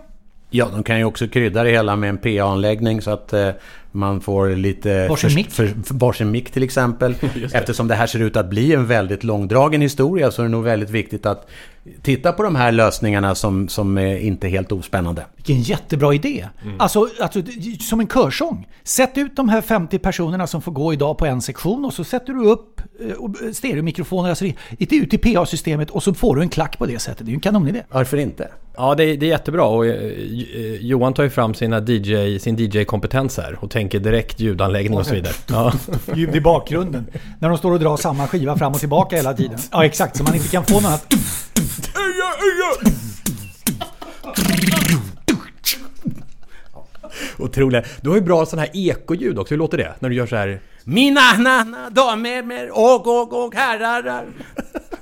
[0.51, 3.51] Ja, de kan ju också krydda det hela med en PA-anläggning så att eh,
[3.93, 5.09] man får lite...
[5.09, 5.51] Varsin mick?
[5.51, 7.14] För, för, varsin mick till exempel.
[7.35, 7.55] det.
[7.55, 10.64] Eftersom det här ser ut att bli en väldigt långdragen historia så är det nog
[10.64, 11.51] väldigt viktigt att
[12.03, 15.27] titta på de här lösningarna som, som är inte helt ospännande.
[15.37, 16.48] Vilken jättebra idé!
[16.62, 16.81] Mm.
[16.81, 17.42] Alltså, alltså,
[17.81, 18.68] som en körsång.
[18.85, 22.05] Sätt ut de här 50 personerna som får gå idag på en sektion och så
[22.05, 24.44] sätter du upp eh, stereomikrofoner alltså,
[24.79, 27.27] ut i PA-systemet och så får du en klack på det sättet.
[27.27, 27.83] Det är ju en kanonidé.
[27.88, 28.48] Varför inte?
[28.77, 30.12] Ja, det är, det är jättebra och eh,
[30.81, 35.14] Johan tar ju fram sina DJ, sin DJ-kompetens här och tänker direkt ljudanläggning och så
[35.14, 35.35] vidare.
[35.46, 35.72] Ja.
[36.14, 37.07] Ljud i bakgrunden.
[37.38, 39.59] När de står och drar samma skiva fram och tillbaka hela tiden.
[39.72, 40.16] Ja, exakt.
[40.16, 40.81] Så man inte kan få
[41.79, 42.99] någon här...
[47.38, 47.85] Otroligt.
[48.01, 49.55] Du har ju bra sån här ekoljud också.
[49.55, 49.95] Hur låter det?
[49.99, 50.61] När du gör så här...
[50.85, 54.25] Mina nana, damer och, och, och herrar.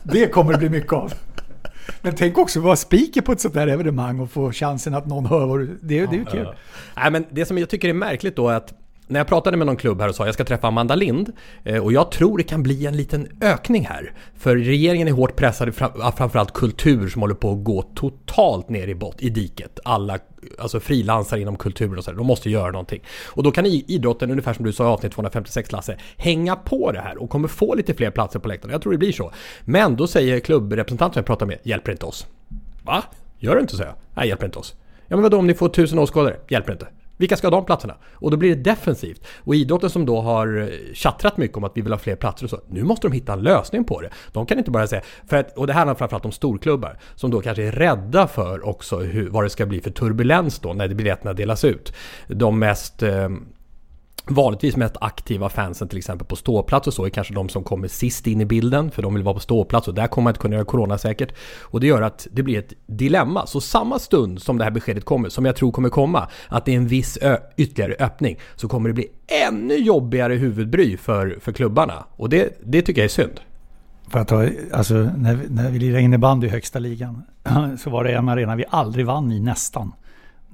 [0.02, 1.12] Det kommer det bli mycket av.
[2.02, 5.06] Men tänk också att vara speaker på ett sånt här evenemang och få chansen att
[5.06, 5.66] någon hör vad du...
[5.66, 6.44] Det, det är ju kul.
[6.44, 6.54] Ja.
[6.96, 8.74] Nej, men det som jag tycker är märkligt då är att
[9.08, 11.32] när jag pratade med någon klubb här och sa att jag ska träffa Amanda Lind
[11.64, 14.12] eh, och jag tror det kan bli en liten ökning här.
[14.36, 15.74] För regeringen är hårt pressad
[16.16, 19.80] framförallt kultur som håller på att gå totalt ner i bott, i diket.
[19.84, 20.18] Alla
[20.58, 23.02] alltså frilansare inom kulturen och så, de måste göra någonting.
[23.26, 27.00] Och då kan idrotten, ungefär som du sa i avsnitt 256 Lasse, hänga på det
[27.00, 28.74] här och kommer få lite fler platser på läktarna.
[28.74, 29.32] Jag tror det blir så.
[29.64, 32.26] Men då säger klubbrepresentanten som jag pratar med, hjälper inte oss.
[32.84, 33.04] Va?
[33.38, 33.96] Gör det inte, säger jag.
[34.14, 34.74] Nej, hjälper inte oss.
[35.08, 36.36] Ja men vadå om ni får tusen åskådare?
[36.48, 36.86] Hjälper inte.
[37.16, 37.94] Vilka ska ha de platserna?
[38.12, 39.26] Och då blir det defensivt.
[39.44, 42.44] Och idrotten som då har eh, tjattrat mycket om att vi vill ha fler platser
[42.44, 42.60] och så.
[42.68, 44.10] Nu måste de hitta en lösning på det.
[44.32, 45.02] De kan inte bara säga...
[45.26, 46.98] För att, och det här handlar framförallt om storklubbar.
[47.14, 50.72] Som då kanske är rädda för också hur, vad det ska bli för turbulens då
[50.72, 51.92] när biljetterna delas ut.
[52.28, 53.02] De mest...
[53.02, 53.28] Eh,
[54.30, 57.88] vanligtvis mest aktiva fansen till exempel på ståplats och så är kanske de som kommer
[57.88, 60.40] sist in i bilden för de vill vara på ståplats och där kommer man inte
[60.40, 61.34] kunna göra coronasäkert.
[61.62, 63.46] Och det gör att det blir ett dilemma.
[63.46, 66.72] Så samma stund som det här beskedet kommer, som jag tror kommer komma, att det
[66.72, 67.18] är en viss
[67.56, 69.08] ytterligare öppning, så kommer det bli
[69.48, 72.04] ännu jobbigare huvudbry för, för klubbarna.
[72.16, 73.40] Och det, det tycker jag är synd.
[74.08, 77.22] För att ta, alltså, när, när vi lirade innebandy i högsta ligan
[77.78, 79.92] så var det en arena vi aldrig vann i nästan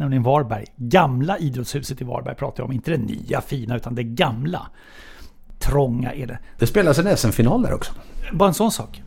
[0.03, 0.65] nämligen Varberg.
[0.77, 4.67] Gamla idrottshuset i Varberg pratar jag om, inte det nya fina utan det gamla.
[5.59, 6.38] trånga är det?
[6.59, 7.93] Det spelas en SM-final där också.
[8.33, 9.03] Bara en sån sak.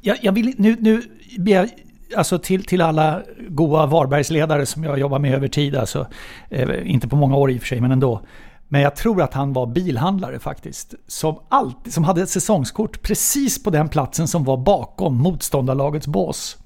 [0.00, 1.02] Jag, jag vill nu, nu
[1.36, 1.68] jag,
[2.16, 6.06] alltså till, till alla goa Varbergsledare som jag jobbar med över tid, alltså,
[6.48, 8.20] eh, inte på många år i och för sig, men ändå.
[8.68, 10.94] Men jag tror att han var bilhandlare faktiskt.
[11.06, 16.58] Som, alltid, som hade ett säsongskort precis på den platsen som var bakom motståndarlagets bås.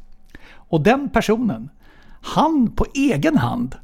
[0.52, 1.70] Och den personen,
[2.24, 3.76] han på egen hand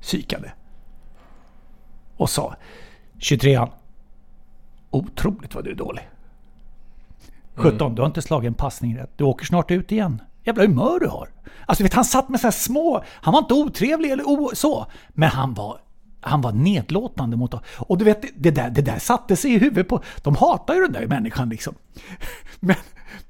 [0.00, 0.52] psykade.
[2.16, 2.56] Och sa
[3.18, 3.70] 23an.
[4.90, 6.08] Otroligt vad du är dålig.
[7.54, 7.94] 17, mm.
[7.94, 9.10] du har inte slagit en passning rätt.
[9.16, 10.22] Du åker snart ut igen.
[10.44, 11.28] Jävla humör du har.
[11.66, 13.04] Alltså vet, han satt med så här små...
[13.08, 14.86] Han var inte otrevlig eller o, så.
[15.08, 15.80] Men han var
[16.20, 17.60] han var nedlåtande mot dem.
[17.76, 20.00] Och du vet, det där, det där satte sig i huvudet på...
[20.22, 21.74] De hatar ju den där människan liksom.
[22.60, 22.76] Men,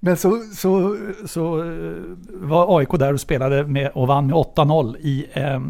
[0.01, 1.93] men så, så, så eh,
[2.29, 5.27] var AIK där och spelade med, och vann med 8-0 i...
[5.33, 5.61] Eh,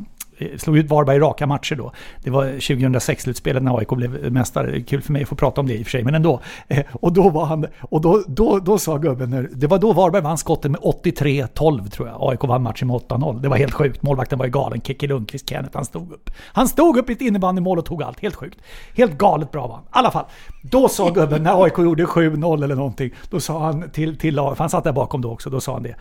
[0.53, 1.93] Eh, slog ut Varberg i raka matcher då.
[2.23, 4.81] Det var 2006-slutspelet när AIK blev mästare.
[4.81, 6.41] Kul för mig att få prata om det i och för sig, men ändå.
[6.69, 10.23] Eh, och då var han, och då, då, då sa gubben, det var då Varberg
[10.23, 12.17] vann skotten med 83-12 tror jag.
[12.21, 13.41] AIK vann matchen med 8-0.
[13.41, 14.03] Det var helt sjukt.
[14.03, 14.81] Målvakten var ju galen.
[14.81, 16.31] Kikki Lundqvist, Kenneth, han stod upp.
[16.47, 18.21] Han stod upp i ett innebandymål och tog allt.
[18.21, 18.59] Helt sjukt.
[18.97, 19.85] Helt galet bra var han.
[19.85, 20.25] I alla fall.
[20.63, 24.57] Då sa gubben, när AIK gjorde 7-0 eller någonting, då sa han till, till för
[24.59, 25.95] han satt där bakom då också, då sa han det.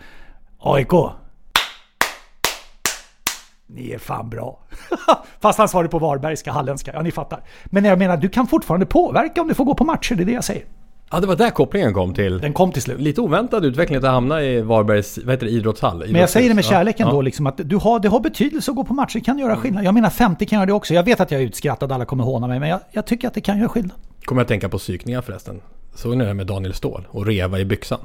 [0.58, 0.92] AIK,
[3.66, 4.58] ni är fan bra.
[5.40, 6.90] Fast han sa det på varbergska, halländska.
[6.94, 7.42] Ja, ni fattar.
[7.64, 10.14] Men jag menar, du kan fortfarande påverka om du får gå på matcher.
[10.14, 10.64] Det är det jag säger.
[11.10, 12.38] Ja, det var där kopplingen kom till.
[12.38, 13.00] Den kom till slut.
[13.00, 15.98] Lite oväntad utveckling att hamna i Varbergs vad heter det, idrottshall.
[15.98, 17.12] Men jag säger det med kärleken ja.
[17.12, 19.18] då, liksom, att du har, det har betydelse att gå på matcher.
[19.18, 19.84] Det kan göra skillnad.
[19.84, 20.94] Jag menar 50 kan göra det också.
[20.94, 23.34] Jag vet att jag är utskrattad, alla kommer håna mig, men jag, jag tycker att
[23.34, 23.96] det kan göra skillnad.
[24.24, 25.60] Kommer jag tänka på psykningar förresten.
[25.94, 28.00] Såg ni det med Daniel Ståhl och reva i byxan?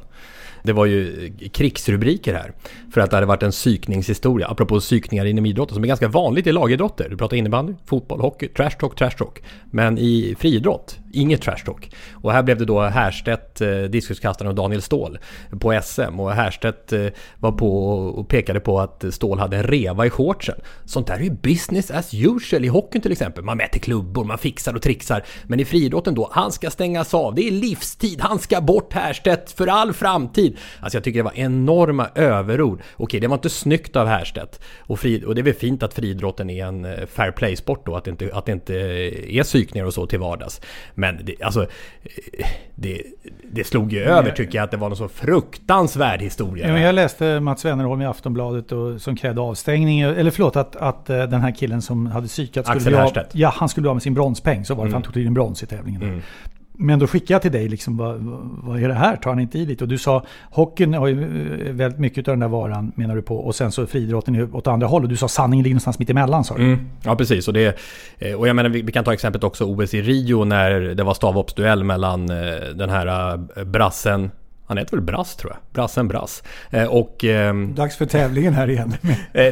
[0.64, 2.52] Det var ju eh, krigsrubriker här.
[2.92, 6.48] För att det hade varit en psykningshistoria, apropå psykningar inom idrotten, som är ganska vanligt
[6.48, 7.10] i lagidrotter.
[7.10, 9.40] Du pratar innebandy, fotboll, hockey, trash talk, trash talk.
[9.72, 11.96] Men i friidrott, inget trash talk.
[12.14, 15.20] Och här blev det då Härstedt, eh, diskuskastaren och Daniel Ståhl
[15.60, 16.20] på SM.
[16.20, 17.06] Och Härstedt eh,
[17.40, 20.56] var på och pekade på att Ståhl hade en reva i shortsen.
[20.86, 23.44] Sånt där är ju business as usual i hockeyn till exempel.
[23.44, 25.24] Man mäter klubbor, man fixar och trixar.
[25.48, 27.36] Men i friidrotten då, han ska stängas av.
[27.36, 30.58] Det är livstid, han ska bort Härstedt för all framtid.
[30.80, 32.82] Alltså jag tycker det var enorma överord.
[32.98, 34.60] Okej, det var inte snyggt av Härstedt.
[34.80, 37.96] Och, fri, och det är väl fint att friidrotten är en eh, fair play-sport då,
[37.96, 40.62] att det, inte, att det inte eh, är psykningar och så till vardags.
[41.00, 41.66] Men det, alltså,
[42.76, 43.02] det,
[43.52, 46.68] det slog ju över tycker jag att det var någon så fruktansvärd historia.
[46.68, 50.00] Ja, jag läste Mats Wennerholm i Aftonbladet och, som krävde avstängning.
[50.00, 53.26] Eller förlåt, att, att eh, den här killen som hade psykat skulle Axel bli av,
[53.32, 54.66] Ja, han skulle bli av med sin bronspeng.
[54.66, 54.92] Så var det, mm.
[54.92, 56.02] för han tog tydligen brons i tävlingen.
[56.02, 56.22] Mm.
[56.82, 58.18] Men då skickade jag till dig, liksom, vad,
[58.64, 59.16] vad är det här?
[59.16, 59.84] Tar han inte i lite?
[59.84, 61.24] Och du sa, hockeyn har ju
[61.68, 63.38] eh, väldigt mycket av den där varan, menar du på.
[63.38, 65.04] Och sen så friidrotten åt andra håll.
[65.04, 66.64] Och du sa sanningen ligger någonstans mitt emellan, sa du.
[66.64, 67.48] Mm, ja, precis.
[67.48, 67.78] Och, det,
[68.18, 71.04] eh, och jag menar, vi, vi, kan ta exemplet också OS i Rio när det
[71.04, 72.36] var stavhoppsduell mellan eh,
[72.76, 74.32] den här brassen
[74.70, 75.60] han heter väl Brass tror jag.
[75.74, 76.44] Brassen Brass.
[76.70, 77.26] Eh, och...
[77.26, 78.94] Eh, Dags för tävlingen här igen.
[79.34, 79.52] eh,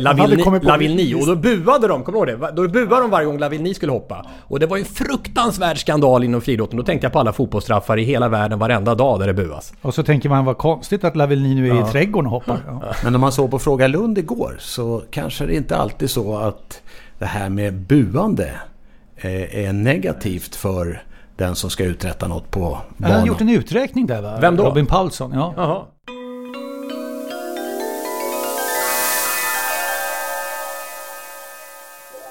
[0.62, 1.13] Lavillni.
[1.13, 2.51] Och då buade de, kommer du ihåg det?
[2.51, 4.25] Då buade de varje gång Lavillni skulle hoppa.
[4.39, 6.77] Och det var ju en fruktansvärd skandal inom friidrotten.
[6.77, 9.73] Då tänkte jag på alla fotbollsstraffar i hela världen varenda dag där det buas.
[9.82, 11.89] Och så tänker man vad konstigt att Lavillni nu är ja.
[11.89, 12.60] i trädgården och hoppar.
[12.67, 12.82] Ja.
[13.03, 16.82] Men om man såg på Fråga Lund igår så kanske det inte alltid så att
[17.19, 18.51] det här med buande
[19.15, 21.01] eh, är negativt för
[21.38, 23.12] den som ska uträtta något på banan.
[23.12, 24.38] Han har gjort en uträkning där va?
[24.41, 24.63] Vem då?
[24.65, 25.54] Robin Paulsson, ja.
[25.58, 25.86] Jaha.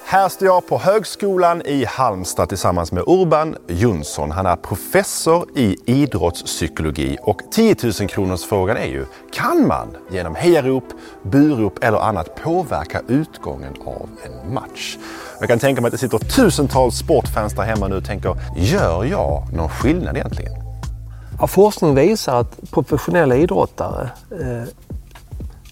[0.09, 4.31] Här står jag på Högskolan i Halmstad tillsammans med Urban Jonsson.
[4.31, 10.35] Han är professor i idrottspsykologi och 10 000 kronors frågan är ju, kan man genom
[10.35, 10.83] hejarop,
[11.23, 14.97] burop eller annat påverka utgången av en match?
[15.39, 19.05] Jag kan tänka mig att det sitter tusentals sportfans där hemma nu och tänker, gör
[19.05, 20.53] jag någon skillnad egentligen?
[21.39, 24.63] Ja, forskning visar att professionella idrottare eh,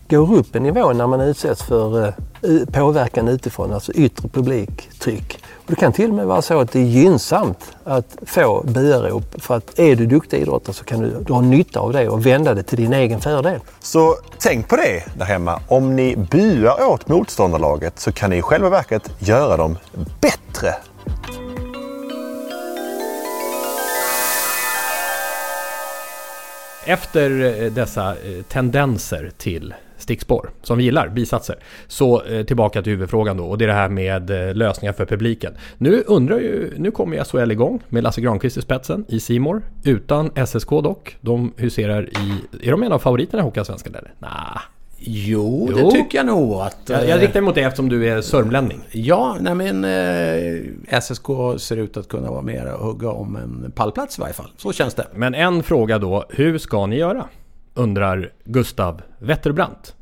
[0.09, 2.13] går upp en nivå när man utsätts för eh,
[2.71, 5.39] påverkan utifrån, alltså yttre publiktryck.
[5.53, 9.41] Och det kan till och med vara så att det är gynnsamt att få buarop
[9.41, 12.53] för att är du duktig idrottare så kan du dra nytta av det och vända
[12.53, 13.59] det till din egen fördel.
[13.79, 15.59] Så tänk på det där hemma.
[15.67, 19.77] Om ni buar åt motståndarlaget så kan ni i själva verket göra dem
[20.21, 20.75] bättre.
[26.87, 29.73] Efter eh, dessa eh, tendenser till
[30.05, 31.55] stickspår som vi gillar, bisatser.
[31.87, 35.05] Så eh, tillbaka till huvudfrågan då och det är det här med eh, lösningar för
[35.05, 35.53] publiken.
[35.77, 40.31] Nu undrar ju, nu kommer SHL igång med Lasse Granqvist i spetsen i Simor utan
[40.47, 41.17] SSK dock.
[41.21, 44.13] De huserar i, är de en av favoriterna i Hockeyallsvenskan eller?
[44.19, 44.61] Nah.
[44.97, 45.77] Jo, Jo.
[45.77, 46.77] det tycker jag nog att...
[46.89, 48.79] Jag, jag eh, riktar mig mot dig eftersom du är sörmlänning.
[48.91, 51.25] Ja, nej men eh, SSK
[51.57, 54.49] ser ut att kunna vara mer och hugga om en pallplats i varje fall.
[54.57, 55.07] Så känns det.
[55.15, 57.25] Men en fråga då, hur ska ni göra?
[57.75, 59.95] Undrar Gustav Wetterbrandt.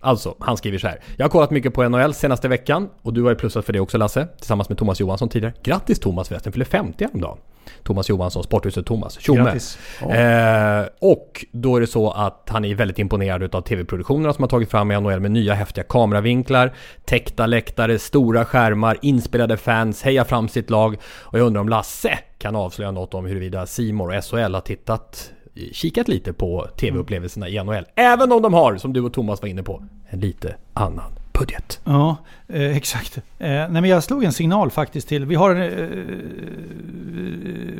[0.00, 1.00] Alltså, han skriver så här.
[1.16, 3.80] Jag har kollat mycket på NHL senaste veckan och du har ju plussat för det
[3.80, 5.54] också Lasse, tillsammans med Thomas Johansson tidigare.
[5.62, 7.38] Grattis Thomas förresten, fyller 50 häromdagen.
[7.82, 9.20] Thomas Johansson, Sporthuset Thomas.
[9.20, 9.44] Tjomme!
[9.44, 9.78] Grattis.
[10.02, 14.48] Eh, och då är det så att han är väldigt imponerad av TV-produktionerna som har
[14.48, 16.72] tagit fram i NHL med nya häftiga kameravinklar,
[17.04, 20.96] täckta läktare, stora skärmar, inspelade fans, heja fram sitt lag.
[21.04, 25.30] Och jag undrar om Lasse kan avslöja något om huruvida Simor och SHL har tittat
[25.72, 27.84] kikat lite på TV-upplevelserna i NHL.
[27.94, 31.80] Även om de har, som du och Thomas var inne på, en lite annan budget.
[31.84, 32.16] Ja,
[32.48, 33.16] eh, exakt.
[33.16, 35.24] Eh, nej, men jag slog en signal faktiskt till...
[35.24, 35.50] Vi har...
[35.50, 35.88] Eh,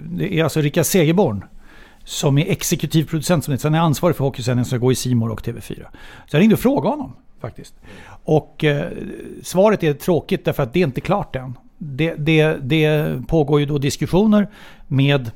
[0.03, 1.45] det är alltså Rickard Segerborn
[2.05, 4.95] som är exekutiv producent som det Han är ansvarig för hockeysändningen som ska gå i
[4.95, 5.87] Simor och TV4.
[6.27, 7.75] Så jag ringde och frågade honom faktiskt.
[8.25, 8.91] Och eh,
[9.43, 11.59] svaret är tråkigt därför att det är inte klart än.
[11.79, 14.49] Det, det, det pågår ju då diskussioner
[14.87, 15.31] med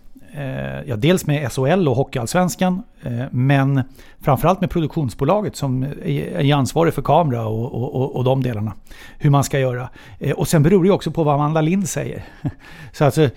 [0.86, 3.82] ja, dels med SHL och Hockeyallsvenskan, eh, men
[4.20, 8.72] framförallt med produktionsbolaget som är, ansvarig för kamera och, och, och, de delarna.
[9.18, 9.88] Hur man ska göra.
[10.18, 12.24] Eh, och sen beror det också på vad Amanda Lind säger.
[12.92, 13.30] Så alltså, eh,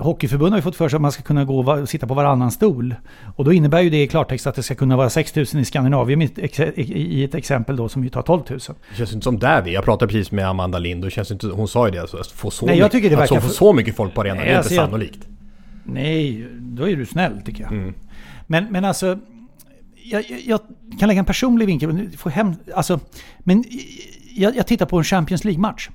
[0.00, 2.50] Hockeyförbundet har ju fått för sig att man ska kunna gå och sitta på varannan
[2.50, 2.94] stol.
[3.36, 5.64] Och då innebär ju det i klartext att det ska kunna vara 6 000 i
[5.64, 6.22] Skandinavien
[6.76, 8.58] i ett exempel då som ju tar 12 000.
[8.90, 9.74] Det känns inte som där vi.
[9.74, 12.00] Jag pratade precis med Amanda Lind och känns inte, hon sa ju det.
[12.00, 14.14] Alltså, att få så, Nej, jag mycket, tycker det verkar få för- så mycket folk
[14.14, 15.18] på arenan, Nej, det är alltså, inte jag- sannolikt.
[15.84, 17.72] Nej, då är du snäll tycker jag.
[17.72, 17.94] Mm.
[18.46, 19.18] Men, men alltså,
[20.04, 20.60] jag, jag,
[20.98, 21.92] kan lägga en personlig vinkel.
[21.92, 23.00] men Få hem, alltså,
[23.38, 23.64] men
[24.34, 25.90] jag, jag tittar på en Champions League-match.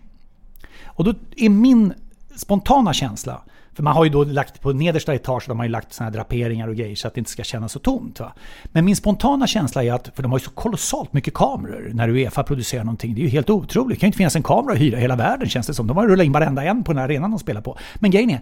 [0.85, 1.93] Och då är min
[2.35, 3.41] spontana känsla,
[3.73, 6.13] för man har ju då lagt på nedersta etaget, de har ju lagt såna här
[6.13, 8.19] draperingar och grejer så att det inte ska kännas så tomt.
[8.19, 8.33] Va?
[8.63, 12.09] Men min spontana känsla är att, för de har ju så kolossalt mycket kameror när
[12.09, 13.15] Uefa producerar någonting.
[13.15, 13.95] Det är ju helt otroligt.
[13.95, 15.87] Det kan ju inte finnas en kamera att hyra i hela världen känns det som.
[15.87, 17.77] De har ju rullat in varenda en på den här arenan de spelar på.
[17.95, 18.41] Men grejen är,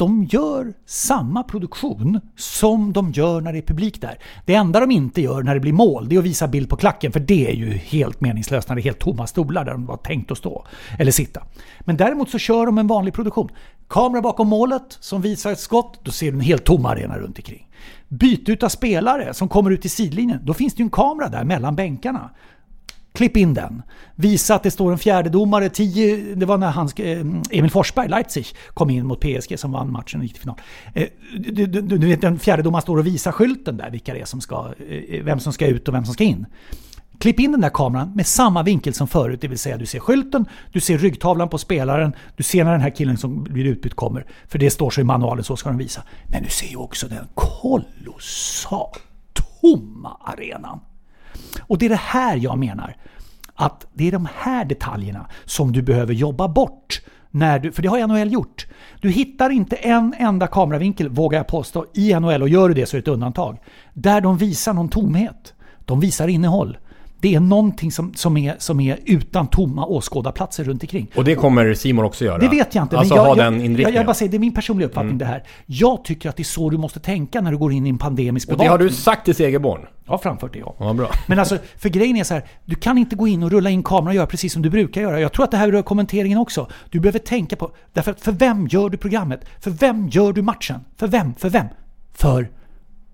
[0.00, 4.18] de gör samma produktion som de gör när det är publik där.
[4.46, 6.76] Det enda de inte gör när det blir mål, det är att visa bild på
[6.76, 9.86] klacken, för det är ju helt meningslöst när det är helt tomma stolar där de
[9.86, 10.66] var tänkt att stå
[10.98, 11.42] eller sitta.
[11.80, 13.48] Men däremot så kör de en vanlig produktion.
[13.88, 17.38] Kamera bakom målet som visar ett skott, då ser du en helt tom arena runt
[17.38, 17.68] omkring.
[18.08, 21.44] Byte utav spelare som kommer ut i sidlinjen, då finns det ju en kamera där
[21.44, 22.30] mellan bänkarna.
[23.20, 23.82] Klipp in den.
[24.14, 25.68] Visa att det står en fjärdedomare.
[25.68, 29.92] Tio, det var när hans, eh, Emil Forsberg, Leipzig, kom in mot PSG som vann
[29.92, 30.60] matchen och gick till final.
[30.94, 31.06] Eh,
[31.38, 34.40] du, du, du vet, en fjärdedomare står och visar skylten där, vilka det är som
[34.40, 36.46] ska, eh, vem som ska ut och vem som ska in.
[37.18, 40.00] Klipp in den där kameran med samma vinkel som förut, det vill säga du ser
[40.00, 43.94] skylten, du ser ryggtavlan på spelaren, du ser när den här killen som blir utbytt
[43.94, 44.26] kommer.
[44.48, 46.02] För det står så i manualen, så ska de visa.
[46.26, 49.02] Men du ser ju också den kolossalt
[49.60, 50.80] tomma arenan.
[51.60, 52.96] Och det är det här jag menar.
[53.54, 57.00] Att det är de här detaljerna som du behöver jobba bort.
[57.30, 58.66] När du, för det har NHL gjort.
[59.00, 62.86] Du hittar inte en enda kameravinkel, vågar jag påstå, i NHL och gör du det
[62.86, 63.58] så är det ett undantag.
[63.94, 65.54] Där de visar någon tomhet.
[65.84, 66.78] De visar innehåll.
[67.20, 71.10] Det är någonting som, som, är, som är utan tomma åskådarplatser runt omkring.
[71.16, 72.38] Och det kommer Simon också göra?
[72.38, 72.98] Det vet jag inte.
[72.98, 73.94] Alltså men jag, ha jag, den inriktningen?
[73.94, 75.18] jag bara säger, det är min personliga uppfattning Mm.
[75.18, 75.42] det här.
[75.66, 77.98] Jag tycker att det är så du måste tänka när du går in i en
[77.98, 78.96] pandemisk Och det har du bevakning.
[79.02, 79.80] sagt till Segerborn?
[80.10, 80.74] Jag har framfört det ja.
[80.78, 81.10] Ja, bra.
[81.26, 83.82] Men alltså, för grejen är så här, du kan inte gå in och rulla in
[83.82, 85.20] kameran och göra precis som du brukar göra.
[85.20, 86.68] Jag tror att det här rör kommenteringen också.
[86.90, 89.44] Du behöver tänka på, därför att för vem gör du programmet?
[89.60, 90.80] För vem gör du matchen?
[90.96, 91.34] För vem?
[91.34, 91.66] För vem?
[92.12, 92.50] För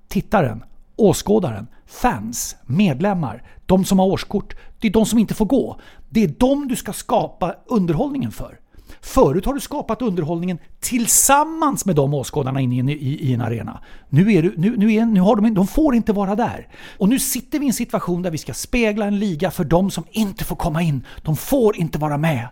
[0.09, 0.65] tittaren,
[0.97, 4.57] åskådaren, fans, medlemmar, de som har årskort.
[4.81, 5.81] Det är de som inte får gå.
[6.09, 8.59] Det är de du ska skapa underhållningen för.
[9.07, 13.41] Förut har du skapat underhållningen tillsammans med de åskådarna inne i en, i, i en
[13.41, 13.81] arena.
[14.09, 16.69] Nu, är du, nu, nu, är, nu har de, de får inte vara där.
[16.99, 19.91] Och nu sitter vi i en situation där vi ska spegla en liga för de
[19.91, 21.07] som inte får komma in.
[21.23, 22.49] De får inte vara med.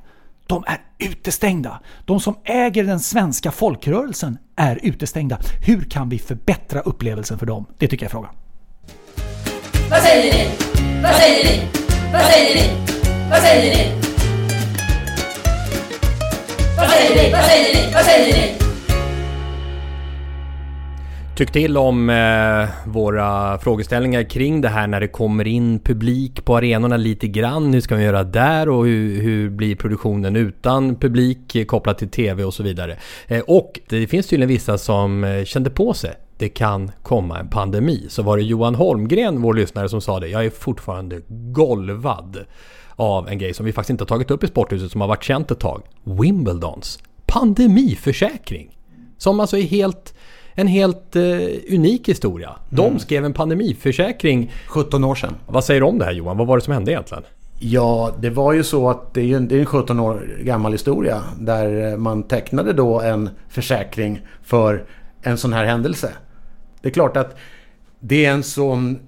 [0.46, 1.80] De är utestängda.
[2.04, 5.38] De som äger den svenska folkrörelsen är utestängda.
[5.66, 7.66] Hur kan vi förbättra upplevelsen för dem?
[7.78, 8.34] Det tycker jag är frågan.
[9.90, 10.50] Vad säger ni?
[11.02, 11.68] Vad säger ni?
[12.12, 12.94] Vad säger ni?
[13.30, 14.03] Vad säger ni?
[16.94, 17.32] Säger ni?
[17.32, 17.92] Vad säger ni?
[17.94, 18.54] Vad säger ni?
[21.36, 26.56] Tyck till om eh, våra frågeställningar kring det här när det kommer in publik på
[26.56, 27.74] arenorna lite grann.
[27.74, 32.44] Hur ska vi göra där och hur, hur blir produktionen utan publik kopplat till TV
[32.44, 32.96] och så vidare.
[33.26, 37.48] Eh, och det finns tydligen vissa som eh, kände på sig det kan komma en
[37.48, 38.06] pandemi.
[38.08, 40.28] Så var det Johan Holmgren, vår lyssnare, som sa det.
[40.28, 42.44] Jag är fortfarande golvad
[42.96, 45.22] av en grej som vi faktiskt inte har tagit upp i Sporthuset som har varit
[45.24, 45.82] känt ett tag.
[46.04, 48.78] Wimbledons pandemiförsäkring.
[49.18, 50.14] Som alltså är helt
[50.56, 51.22] en helt eh,
[51.70, 52.50] unik historia.
[52.70, 52.98] De Mm.
[52.98, 54.52] skrev en pandemiförsäkring.
[54.68, 55.34] 17 år sedan.
[55.46, 56.36] Vad säger du om det här Johan?
[56.36, 57.24] Vad var det som hände egentligen?
[57.58, 60.72] Ja, det var ju så att det är en, det är en 17 år gammal
[60.72, 64.84] historia där eh, man tecknade då en försäkring för
[65.22, 66.12] en sån här händelse.
[66.82, 67.36] Det är klart att
[68.00, 68.98] det är en sån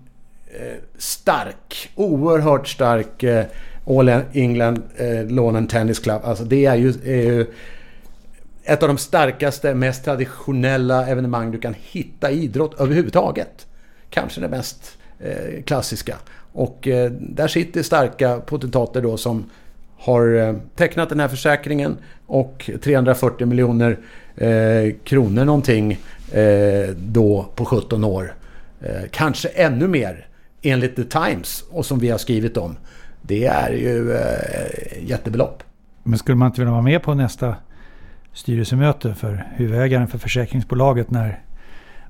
[0.47, 3.45] eh, stark, oerhört stark eh,
[3.87, 6.21] All England eh, Lawn and Tennis Club.
[6.25, 7.47] Alltså det är ju, är ju
[8.65, 13.67] ett av de starkaste, mest traditionella evenemang du kan hitta i idrott överhuvudtaget.
[14.11, 16.17] Kanske det mest eh, klassiska.
[16.53, 19.51] Och eh, där sitter starka potentater då som
[19.97, 23.99] har eh, tecknat den här försäkringen och 340 miljoner
[24.37, 25.99] eh, kronor någonting
[26.33, 28.35] eh, då på 17 år.
[28.81, 30.27] Eh, kanske ännu mer
[30.63, 32.77] enligt The Times och som vi har skrivit om.
[33.27, 35.63] Det är ju eh, jättebelopp.
[36.03, 37.57] Men skulle man inte vilja vara med på nästa
[38.33, 41.43] styrelsemöte för huvudägaren för försäkringsbolaget när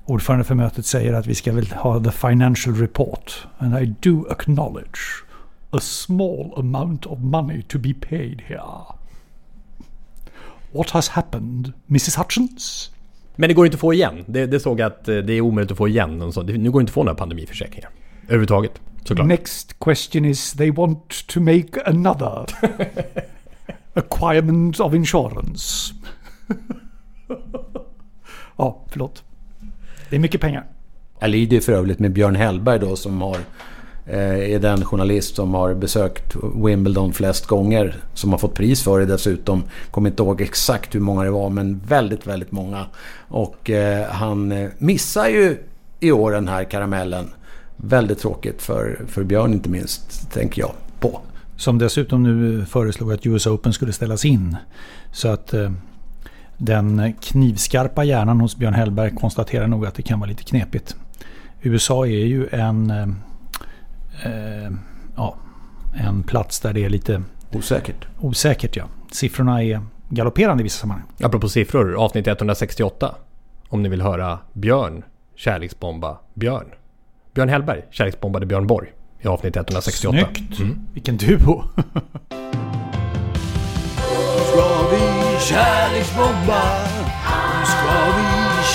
[0.05, 3.47] ordförande för mötet säger att vi ska väl ha the financial report.
[3.57, 5.23] And I do acknowledge
[5.69, 8.61] a small amount of money to be paid here.
[10.71, 12.91] What has happened, Mrs Hutchins?
[13.35, 14.23] Men det går inte att få igen.
[14.27, 16.17] Det, det såg jag att eh, det är omöjligt att få igen.
[16.17, 17.89] Nu går det inte att få några pandemiförsäkringar.
[18.23, 18.81] Överhuvudtaget.
[19.07, 19.27] Såklart.
[19.27, 22.45] Next question is they want to make another
[23.93, 25.93] acquirement of insurance.
[28.57, 29.23] ja, förlåt.
[30.09, 30.65] Det är mycket pengar.
[31.19, 33.37] Jag lider ju för övrigt med Björn Hellberg då som har
[34.05, 37.95] eh, är den journalist som har besökt Wimbledon flest gånger.
[38.13, 39.63] Som har fått pris för det dessutom.
[39.91, 42.85] Kommer inte ihåg exakt hur många det var men väldigt, väldigt många.
[43.27, 45.57] Och eh, han eh, missar ju
[45.99, 47.29] i år den här karamellen.
[47.77, 51.21] Väldigt tråkigt för, för Björn inte minst, tänker jag på.
[51.55, 54.57] Som dessutom nu föreslog att US Open skulle ställas in.
[55.11, 55.71] Så att eh,
[56.57, 60.95] den knivskarpa hjärnan hos Björn Hellberg konstaterar nog att det kan vara lite knepigt.
[61.61, 63.07] USA är ju en, eh,
[64.23, 64.71] eh,
[65.15, 65.35] ja,
[65.95, 67.23] en plats där det är lite
[67.53, 68.07] Osäkert.
[68.19, 68.75] osäkert.
[68.75, 68.85] Ja.
[69.11, 71.07] Siffrorna är galopperande i vissa sammanhang.
[71.23, 73.15] Apropå siffror, avsnitt 168.
[73.69, 75.03] Om ni vill höra Björn
[75.35, 76.65] kärleksbomba Björn.
[77.37, 78.87] Björn Hellberg kärleksbombade Björn Borg
[79.21, 80.17] i avsnitt 168.
[80.17, 80.59] Snyggt!
[80.59, 80.79] Mm.
[80.93, 81.63] Vilken duo!
[84.49, 84.99] Ska vi
[85.39, 86.61] kärleksbomba?
[87.59, 88.23] Nu ska vi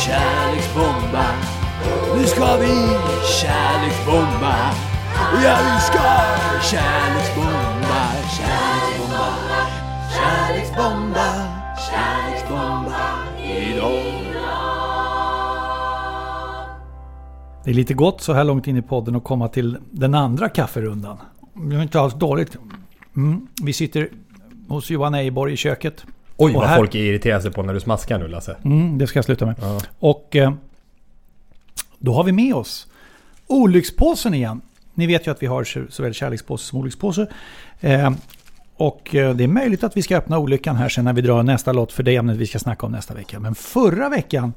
[0.07, 1.25] kärleksbomba.
[2.17, 2.75] Nu ska vi
[3.41, 4.55] kärleksbomba.
[5.45, 6.03] Ja, vi ska
[6.71, 8.03] kärleksbomba,
[8.39, 9.27] kärleksbomba,
[10.15, 11.27] kärleksbomba,
[11.91, 13.03] kärleksbomba
[13.39, 14.32] idag.
[17.65, 20.49] Det är lite gott så här långt in i podden att komma till den andra
[20.49, 21.17] kafferundan.
[21.55, 22.57] Det är inte alls dåligt.
[23.17, 23.47] Mm.
[23.63, 24.09] Vi sitter
[24.69, 26.05] hos Johan Eiborg i köket.
[26.37, 28.57] Oj Och vad här- folk irriterar sig på när du smaskar nu Lasse.
[28.65, 29.55] Mm, det ska jag sluta med.
[29.99, 30.53] Och eh,
[31.99, 32.87] då har vi med oss
[33.47, 34.61] olyckspåsen igen.
[34.95, 37.27] Ni vet ju att vi har så- såväl kärlekspåse som olyckspåse.
[37.81, 38.11] Eh,
[38.77, 41.43] och eh, det är möjligt att vi ska öppna olyckan här sen när vi drar
[41.43, 43.41] nästa lott för det ämnet vi ska snacka om nästa vecka.
[43.41, 44.53] Men förra veckan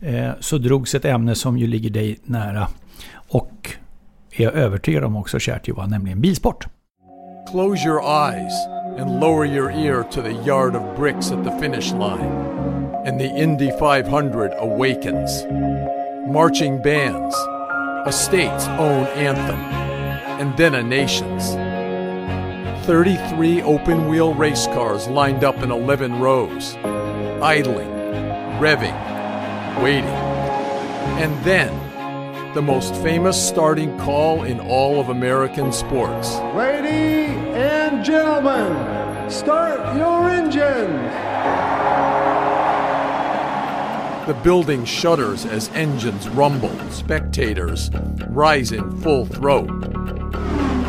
[0.00, 2.68] Eh, så drogs ett ämne som ju ligger dig nära.
[3.28, 3.70] Och
[4.32, 6.66] är jag övertygad om också kärt Johan, nämligen bilsport.
[7.50, 8.52] Close your eyes
[8.98, 12.32] and lower your ear to the yard of bricks at the finish line.
[13.06, 15.44] And the Indy 500 awakens.
[16.32, 17.36] Marching bands,
[18.06, 19.60] a state's own anthem,
[20.40, 21.54] and then a nation's.
[22.86, 26.74] 33 open wheel race cars lined up in 11 rows,
[27.42, 27.88] idling,
[28.60, 28.94] revving,
[29.82, 30.04] waiting.
[31.18, 31.72] And then,
[32.54, 36.36] the most famous starting call in all of American sports.
[36.54, 41.12] Ladies and gentlemen, start your engines!
[44.26, 47.90] The building shudders as engines rumble, spectators
[48.30, 49.68] rise in full throat.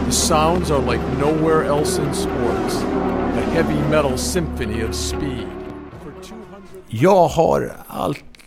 [0.07, 5.47] The sounds are like nowhere else in sports, a heavy metal symphony of speed.
[6.89, 7.75] Jag har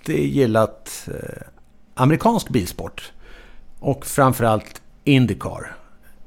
[0.01, 1.43] alltid gillat eh,
[1.95, 3.13] amerikansk bilsport.
[3.81, 5.77] Och framförallt Indycar.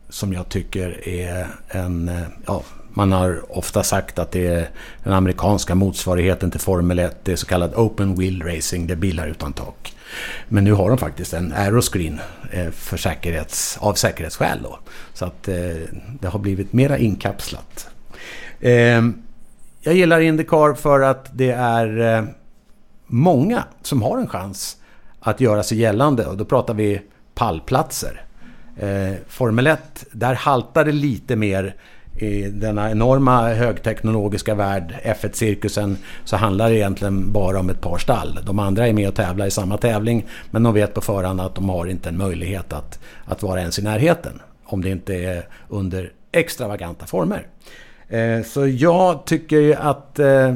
[0.09, 2.09] Som jag tycker är en...
[2.09, 2.63] Eh, ja,
[2.95, 4.69] man har ofta sagt att det är
[5.03, 7.25] den amerikanska motsvarigheten till Formel 1.
[7.25, 8.87] Det är så kallad Open Wheel Racing.
[8.87, 9.95] Det är bilar utan tak.
[10.47, 12.19] Men nu har de faktiskt en aeroscreen
[12.51, 14.59] eh, för säkerhets, av säkerhetsskäl.
[14.63, 14.79] Då.
[15.13, 15.43] Så att
[16.19, 17.87] det har blivit mera inkapslat.
[18.61, 19.23] Ehm,
[19.81, 22.27] jag gillar Indycar för att det är
[23.13, 24.77] många som har en chans
[25.19, 27.01] att göra sig gällande och då pratar vi
[27.35, 28.21] pallplatser.
[28.77, 31.75] Eh, Formel 1, där haltar det lite mer
[32.15, 38.39] i denna enorma högteknologiska värld, F1-cirkusen, så handlar det egentligen bara om ett par stall.
[38.45, 41.55] De andra är med och tävlar i samma tävling men de vet på förhand att
[41.55, 44.41] de har inte en möjlighet att, att vara ens i närheten.
[44.65, 47.47] Om det inte är under extravaganta former.
[48.07, 50.53] Eh, så jag tycker ju att eh,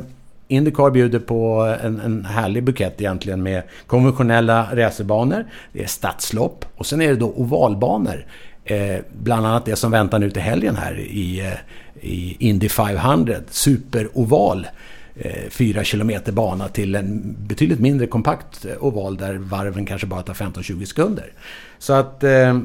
[0.48, 5.46] Indycar bjuder på en, en härlig bukett egentligen med konventionella racerbanor.
[5.74, 8.26] Det är stadslopp och sen är det då ovalbanor.
[8.66, 11.54] Eh, bland annat det som väntar nu till helgen här i, eh,
[12.02, 13.36] i Indy 500.
[13.50, 14.68] Superoval.
[15.16, 20.22] Eh, 4 km bana till en betydligt mindre kompakt eh, oval där varven kanske bara
[20.22, 21.32] tar 15-20 sekunder.
[21.80, 22.60] Så att eh,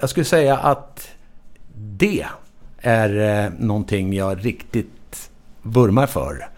[0.00, 1.08] jag skulle säga att
[1.76, 2.26] det
[2.78, 5.30] är eh, någonting jag riktigt
[5.62, 6.48] vurmar för.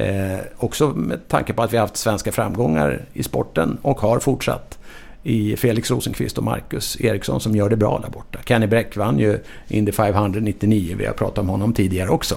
[0.00, 4.18] Eh, också med tanke på att vi har haft svenska framgångar i sporten och har
[4.18, 4.78] fortsatt
[5.22, 8.38] i Felix Rosenqvist och Marcus Eriksson som gör det bra där borta.
[8.44, 9.38] Kenny Bräck vann ju
[9.68, 12.34] Indy 500 99, vi har pratat om honom tidigare också,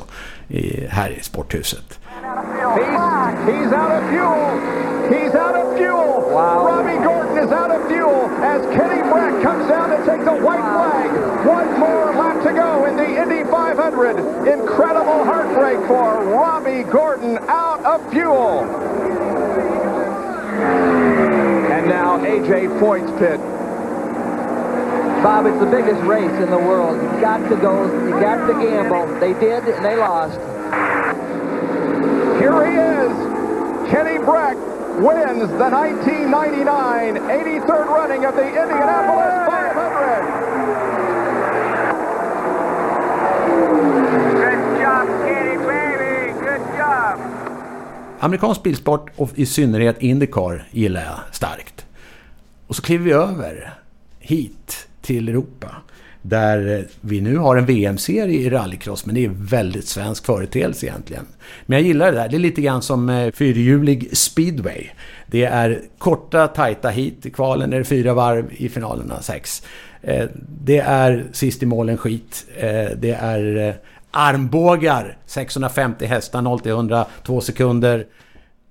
[0.47, 1.99] i, här i Sporthuset.
[2.76, 2.95] He's,
[3.45, 4.59] he's out of fuel.
[5.09, 6.22] He's out of fuel.
[6.32, 6.68] Wow.
[6.68, 10.66] Robbie Gordon is out of fuel as Kenny Brack comes down to take the white
[10.74, 11.03] flag.
[13.96, 14.48] 100.
[14.60, 18.62] Incredible heartbreak for Robbie Gordon out of fuel.
[21.72, 23.39] And now AJ Foyt's pit.
[25.24, 27.02] Bob, it's the biggest race in the world.
[27.02, 27.86] You got to go.
[28.06, 29.08] You got to gamble.
[29.20, 30.38] They did, and they lost.
[32.39, 33.89] Here he is.
[33.89, 34.58] Kenny Breck
[35.00, 40.53] wins the 1999 83rd running of the Indianapolis 500.
[48.24, 51.86] Amerikansk bilsport och i synnerhet Indycar gillar jag starkt.
[52.67, 53.74] Och så kliver vi över
[54.19, 55.76] hit till Europa.
[56.21, 61.26] Där vi nu har en VM-serie i rallycross, men det är väldigt svensk företeelse egentligen.
[61.65, 62.30] Men jag gillar det där.
[62.30, 64.88] Det är lite grann som eh, fyrhjulig speedway.
[65.28, 67.26] Det är korta, tajta hit.
[67.26, 69.63] I kvalen är det fyra varv, i finalerna sex.
[70.01, 70.26] Eh,
[70.63, 72.45] det är sist i målen skit.
[72.57, 73.76] Eh, det är
[74.14, 78.07] armbågar, 650 hästar, 0 till 100, 2 sekunder.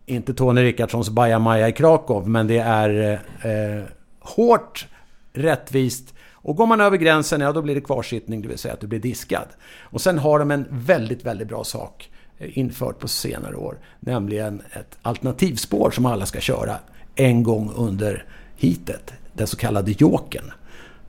[0.07, 3.85] Inte Tony Rickardssons bajamaja i Krakow, men det är eh, eh,
[4.21, 4.87] hårt,
[5.33, 8.81] rättvist och går man över gränsen, ja då blir det kvarsittning, det vill säga att
[8.81, 9.47] du blir diskad.
[9.81, 14.63] Och sen har de en väldigt, väldigt bra sak eh, infört på senare år, nämligen
[14.73, 16.77] ett alternativspår som alla ska köra
[17.15, 18.25] en gång under
[18.57, 20.45] hitet, den så kallade joken.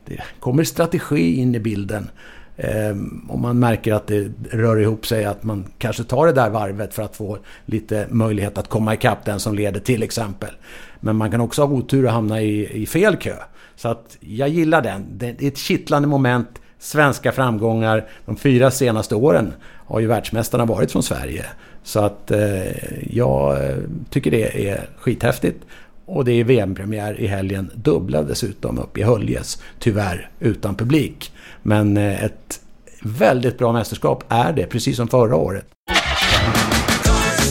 [0.05, 2.09] Det kommer strategi in i bilden.
[2.57, 6.49] Ehm, om man märker att det rör ihop sig, att man kanske tar det där
[6.49, 10.51] varvet för att få lite möjlighet att komma ikapp den som leder till exempel.
[10.99, 13.35] Men man kan också ha otur och hamna i, i fel kö.
[13.75, 15.05] Så att jag gillar den.
[15.11, 16.47] Det är ett kittlande moment.
[16.79, 18.07] Svenska framgångar.
[18.25, 19.53] De fyra senaste åren
[19.85, 21.45] har ju världsmästarna varit från Sverige.
[21.83, 23.75] Så att eh, jag eh,
[24.09, 25.65] tycker det är skithäftigt.
[26.05, 27.71] Och det är VM-premiär i helgen.
[27.75, 29.61] Dubbla dessutom upp i Höljes.
[29.79, 31.31] Tyvärr utan publik.
[31.63, 32.59] Men eh, ett
[33.01, 35.65] väldigt bra mästerskap är det, precis som förra året.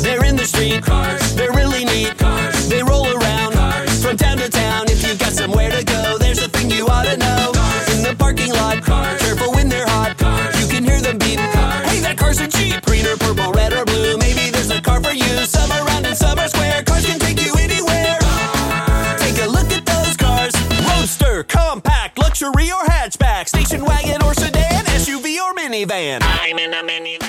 [0.02, 1.36] They're in the street, cars.
[1.36, 2.18] they're really neat.
[2.18, 2.68] Cars.
[2.68, 4.02] They roll around cars.
[4.04, 4.84] from town to town.
[4.88, 7.52] If you've got somewhere to go, there's a thing you ought to know.
[7.54, 7.96] Cars.
[7.96, 9.20] In the parking lot, cars.
[9.22, 10.18] careful when they're hot.
[10.18, 10.60] Cars.
[10.60, 11.38] You can hear them beat.
[11.38, 11.86] Cars.
[11.90, 12.84] Hey, that car's a Jeep.
[12.84, 14.18] Green or purple, red or blue.
[14.18, 15.32] Maybe there's a car for you.
[15.46, 16.82] Some are round and some are square.
[16.82, 18.18] Cars can take you anywhere.
[19.24, 20.52] Take a look at those cars.
[20.90, 23.48] Roadster, compact, luxury or hatchback.
[23.48, 24.84] Station wagon or sedan.
[25.00, 26.20] SUV or minivan.
[26.20, 27.28] I'm in a minivan.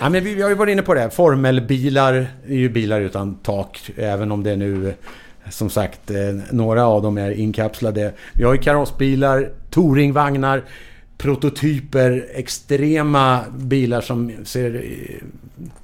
[0.00, 1.10] Ja, men vi har ju varit inne på det.
[1.10, 2.12] Formelbilar
[2.46, 3.90] är ju bilar utan tak.
[3.96, 4.94] Även om det nu,
[5.50, 6.16] som sagt, eh,
[6.50, 8.12] några av dem är inkapslade.
[8.34, 10.64] Vi har ju karossbilar, touringvagnar,
[11.18, 15.26] prototyper, extrema bilar som ser eh,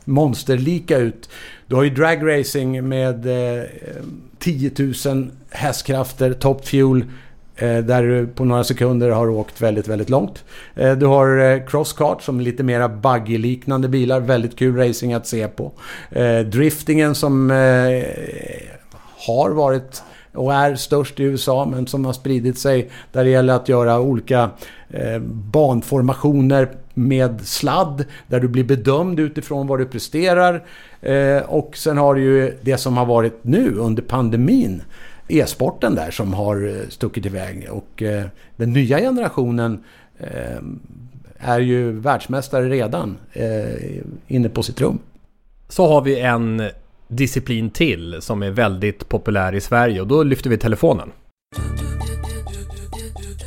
[0.04, 1.30] monsterlika ut.
[1.66, 3.64] Du har ju dragracing med eh,
[4.38, 4.70] 10
[5.06, 7.04] 000 hästkrafter, top fuel.
[7.60, 10.44] Eh, där du på några sekunder har åkt väldigt, väldigt långt.
[10.74, 14.20] Eh, du har eh, crosscart som är lite mera buggy-liknande bilar.
[14.20, 15.72] Väldigt kul racing att se på.
[16.46, 17.50] Driftingen som
[19.26, 20.02] har varit
[20.34, 24.00] och är störst i USA men som har spridit sig där det gäller att göra
[24.00, 24.50] olika
[25.22, 30.64] banformationer med sladd där du blir bedömd utifrån vad du presterar.
[31.46, 34.82] Och sen har du ju det som har varit nu under pandemin
[35.30, 37.68] e-sporten där som har eh, stuckit iväg.
[37.70, 38.26] Och eh,
[38.56, 39.84] den nya generationen
[40.18, 40.62] eh,
[41.38, 43.16] är ju världsmästare redan
[44.28, 44.98] inne på sitt rum.
[45.68, 46.62] Så har vi en
[47.08, 51.12] disciplin till som är väldigt populär i Sverige och då lyfter vi telefonen.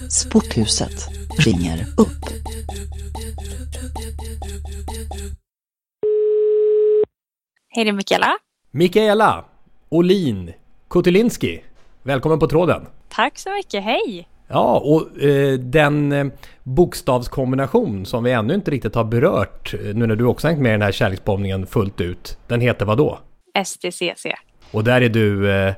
[0.09, 1.07] Sporthuset
[1.37, 2.23] ringer upp.
[7.69, 8.37] Hej, det är Mikaela.
[8.71, 9.45] Mikaela
[9.89, 10.53] Olin
[10.87, 11.61] Kotelinski.
[12.05, 12.85] Välkommen på tråden.
[13.09, 14.27] Tack så mycket, hej!
[14.47, 16.25] Ja, och eh, den eh,
[16.63, 20.69] bokstavskombination som vi ännu inte riktigt har berört eh, nu när du också hängt med
[20.69, 22.37] i den här kärleksbombningen fullt ut.
[22.47, 23.19] Den heter vad då?
[23.65, 24.25] STCC.
[24.71, 25.73] Och där är du eh,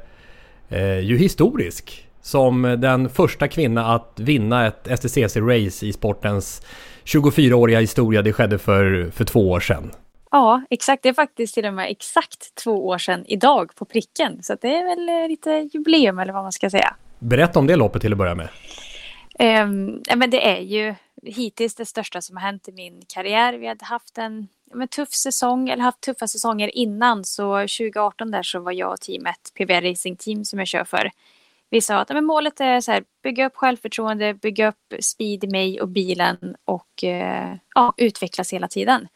[0.69, 2.07] eh, ju historisk.
[2.21, 6.61] Som den första kvinna att vinna ett STCC-race i sportens
[7.03, 8.21] 24-åriga historia.
[8.21, 9.91] Det skedde för, för två år sedan.
[10.35, 11.03] Ja, exakt.
[11.03, 14.43] Det är faktiskt till och med exakt två år sedan idag på pricken.
[14.43, 16.95] Så det är väl eh, lite jubileum eller vad man ska säga.
[17.19, 18.49] Berätta om det loppet till att börja med.
[19.39, 23.53] Um, men det är ju hittills det största som har hänt i min karriär.
[23.53, 27.23] Vi hade haft en men, tuff säsong, eller haft tuffa säsonger innan.
[27.23, 31.11] Så 2018 där så var jag och teamet, PBR Racing Team som jag kör för.
[31.69, 35.47] Vi sa att men, målet är så här, bygga upp självförtroende, bygga upp speed i
[35.47, 39.07] mig och bilen och uh, ja, utvecklas hela tiden.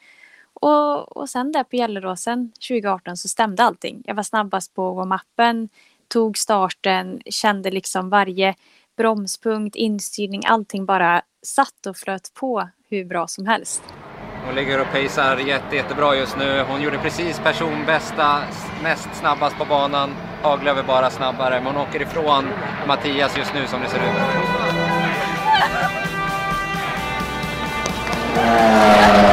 [0.60, 4.04] Och, och sen där på Gelleråsen 2018 så stämde allting.
[4.06, 5.70] Jag var snabbast på warm-upen,
[6.08, 8.56] tog starten, kände liksom varje
[8.98, 13.84] bromspunkt, instyrning, allting bara satt och flöt på hur bra som helst.
[14.46, 16.64] Hon ligger och pejsar jätte, jättebra just nu.
[16.68, 18.42] Hon gjorde precis personbästa,
[18.84, 20.10] näst snabbast på banan.
[20.42, 22.50] Haglöf är bara snabbare, men hon åker ifrån
[22.88, 24.04] Mattias just nu som det ser ut.
[28.36, 29.26] Nils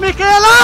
[0.00, 0.56] Mikaela!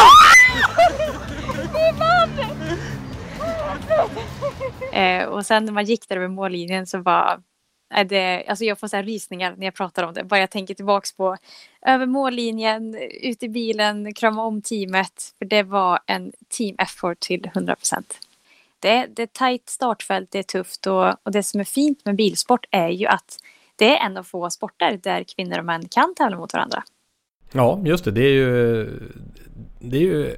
[4.92, 7.42] eh, och sen när man gick där över mållinjen så var
[7.94, 10.24] är det, alltså jag får så här rysningar när jag pratar om det.
[10.24, 11.36] Bara jag tänker tillbaks på
[11.86, 15.34] över mållinjen, ut i bilen, krama om teamet.
[15.38, 18.18] För det var en team effort till 100 procent.
[18.80, 22.16] Det, det är tajt startfält, det är tufft och, och det som är fint med
[22.16, 23.36] bilsport är ju att
[23.76, 26.82] det är en av få sporter där kvinnor och män kan tävla mot varandra.
[27.52, 28.10] Ja, just det.
[28.10, 28.90] Det är ju,
[29.78, 30.36] det är ju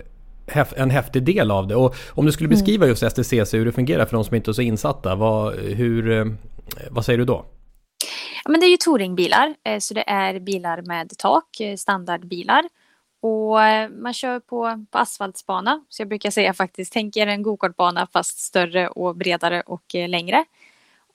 [0.76, 1.76] en häftig del av det.
[1.76, 4.52] Och om du skulle beskriva just STCC, hur det fungerar för de som inte är
[4.52, 5.14] så insatta.
[5.14, 6.24] Vad, hur, eh,
[6.90, 7.44] vad säger du då?
[8.44, 12.64] Ja, men det är ju touringbilar, eh, så det är bilar med tak, eh, standardbilar.
[13.20, 13.58] Och
[14.02, 18.38] man kör på, på asfaltsbana, så jag brukar säga faktiskt, tänk er en gokartbana fast
[18.38, 20.44] större och bredare och längre.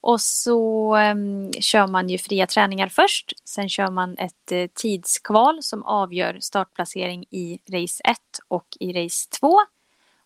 [0.06, 3.32] Och så um, kör man ju fria träningar först.
[3.44, 9.28] Sen kör man ett uh, tidskval som avgör startplacering i race 1 och i race
[9.40, 9.60] 2.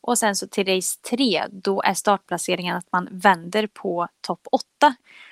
[0.01, 4.65] Och sen så till race 3 då är startplaceringen att man vänder på topp 8.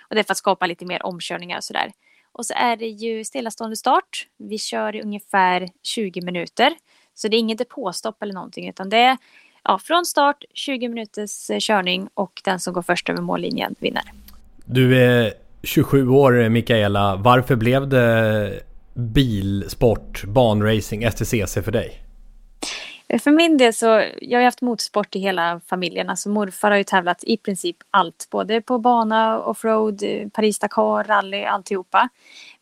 [0.00, 1.92] Och det är för att skapa lite mer omkörningar och sådär.
[2.32, 4.26] Och så är det ju stillastående start.
[4.36, 6.74] Vi kör i ungefär 20 minuter.
[7.14, 9.16] Så det är inget depåstopp eller någonting utan det är
[9.64, 14.12] ja, från start 20 minuters eh, körning och den som går först över mållinjen vinner.
[14.68, 17.16] Du är 27 år Mikaela.
[17.16, 18.60] Varför blev det
[18.94, 22.02] bilsport, banracing, STCC för dig?
[23.08, 26.10] Eh, för min del så, jag har haft motorsport i hela familjen.
[26.10, 28.28] Alltså morfar har ju tävlat i princip allt.
[28.30, 32.08] Både på bana, offroad, eh, Paris-Dakar, rally, alltihopa.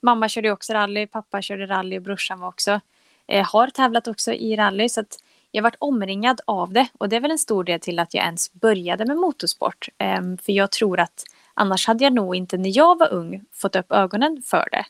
[0.00, 2.80] Mamma körde också rally, pappa körde rally och brorsan var också.
[3.26, 5.18] Eh, har tävlat också i rally så att
[5.50, 6.86] jag har varit omringad av det.
[6.98, 9.88] Och det är väl en stor del till att jag ens började med motorsport.
[9.98, 11.24] Eh, för jag tror att
[11.54, 14.84] Annars hade jag nog inte när jag var ung fått upp ögonen för det.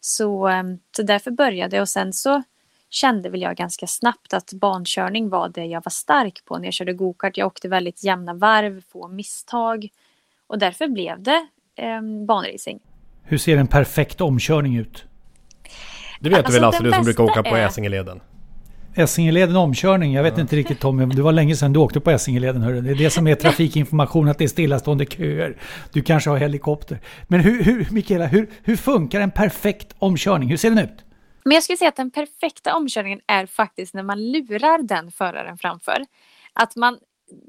[0.00, 2.42] Så, ehm, så därför började jag och sen så
[2.90, 6.74] kände väl jag ganska snabbt att bankörning var det jag var stark på när jag
[6.74, 7.36] körde gokart.
[7.36, 9.88] Jag åkte väldigt jämna varv, få misstag
[10.46, 11.46] och därför blev det
[11.76, 12.80] eh, banracing.
[13.22, 15.04] Hur ser en perfekt omkörning ut?
[16.20, 18.20] Det vet alltså, du väl Lasse, du som brukar åka på Essingeleden?
[18.94, 20.12] Essingeleden omkörning.
[20.12, 20.40] Jag vet ja.
[20.40, 22.62] inte riktigt Tommy, det var länge sedan du åkte på Essingeleden.
[22.62, 22.80] Hörru.
[22.80, 25.56] Det är det som är trafikinformation, att det är stillastående köer.
[25.92, 27.00] Du kanske har helikopter.
[27.28, 30.48] Men hur, hur Mikaela, hur, hur funkar en perfekt omkörning?
[30.48, 31.04] Hur ser den ut?
[31.44, 35.58] Men jag skulle säga att den perfekta omkörningen är faktiskt när man lurar den föraren
[35.58, 36.06] framför.
[36.52, 36.98] Att man,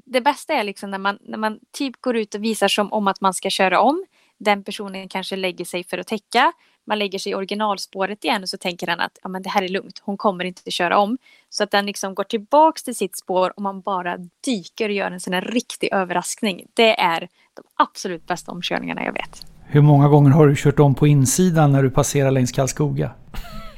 [0.06, 3.08] det bästa är liksom när man, när man typ går ut och visar som om
[3.08, 4.04] att man ska köra om.
[4.38, 6.52] Den personen kanske lägger sig för att täcka
[6.86, 9.62] man lägger sig i originalspåret igen och så tänker den att ja, men det här
[9.62, 11.18] är lugnt, hon kommer inte köra om.
[11.50, 15.10] Så att den liksom går tillbaks till sitt spår och man bara dyker och gör
[15.10, 16.66] en sån här riktig överraskning.
[16.74, 17.20] Det är
[17.54, 19.46] de absolut bästa omkörningarna jag vet.
[19.66, 23.10] Hur många gånger har du kört om på insidan när du passerar längs Karlskoga?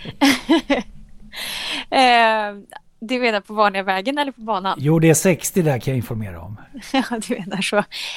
[1.90, 2.56] eh,
[3.00, 4.78] du menar på vanliga vägen eller på banan?
[4.82, 6.58] Jo, det är 60 där kan jag informera om.
[6.94, 7.76] ja, du menar så.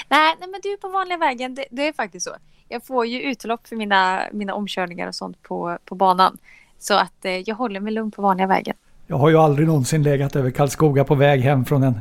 [0.08, 2.30] Nej, nej men du är på vanliga vägen, det, det är faktiskt så
[2.72, 6.38] jag får ju utlopp för mina, mina omkörningar och sånt på, på banan.
[6.78, 8.76] Så att eh, jag håller mig lugn på vanliga vägen.
[9.06, 12.00] Jag har ju aldrig någonsin legat över Karlskoga på väg hem från en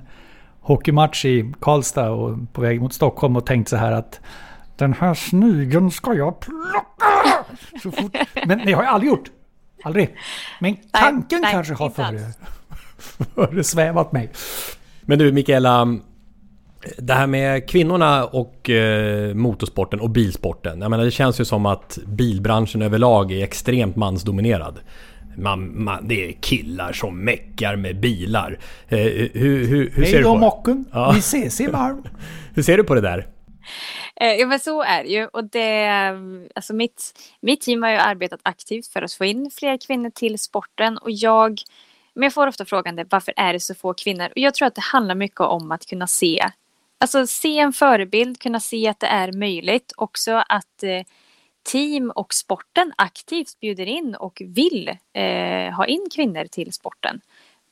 [0.62, 4.20] hockeymatch i Karlstad och på väg mot Stockholm och tänkt så här att
[4.76, 7.46] den här snigeln ska jag plocka!
[7.84, 8.18] Så fort.
[8.46, 9.32] Men det har jag aldrig gjort.
[9.84, 10.16] Aldrig.
[10.60, 12.20] Men tanken nej, kanske har före,
[13.36, 14.32] föresvävat mig.
[15.02, 15.98] Men du Mikaela,
[16.98, 20.82] det här med kvinnorna och eh, motorsporten och bilsporten.
[20.82, 24.80] Jag menar det känns ju som att bilbranschen överlag är extremt mansdominerad.
[25.38, 28.60] Man, man, det är killar som meckar med bilar.
[28.88, 30.40] Eh, hur, hur, hur Hej ser du på det?
[30.40, 31.12] mocken, Ja.
[31.12, 32.04] vi ses imorgon.
[32.56, 33.28] Hur ser du på det där?
[34.22, 35.26] Eh, Ja men så är det ju.
[35.28, 35.88] Och det,
[36.56, 37.12] alltså mitt,
[37.42, 40.98] mitt team har ju arbetat aktivt för att få in fler kvinnor till sporten.
[40.98, 41.60] Och jag,
[42.14, 44.26] men jag får ofta frågan det, varför är det så få kvinnor?
[44.26, 46.46] Och jag tror att det handlar mycket om att kunna se.
[47.02, 49.94] Alltså se en förebild, kunna se att det är möjligt.
[49.98, 51.04] Också att eh,
[51.64, 57.22] team och sporten aktivt bjuder in och vill eh, ha in kvinnor till sporten.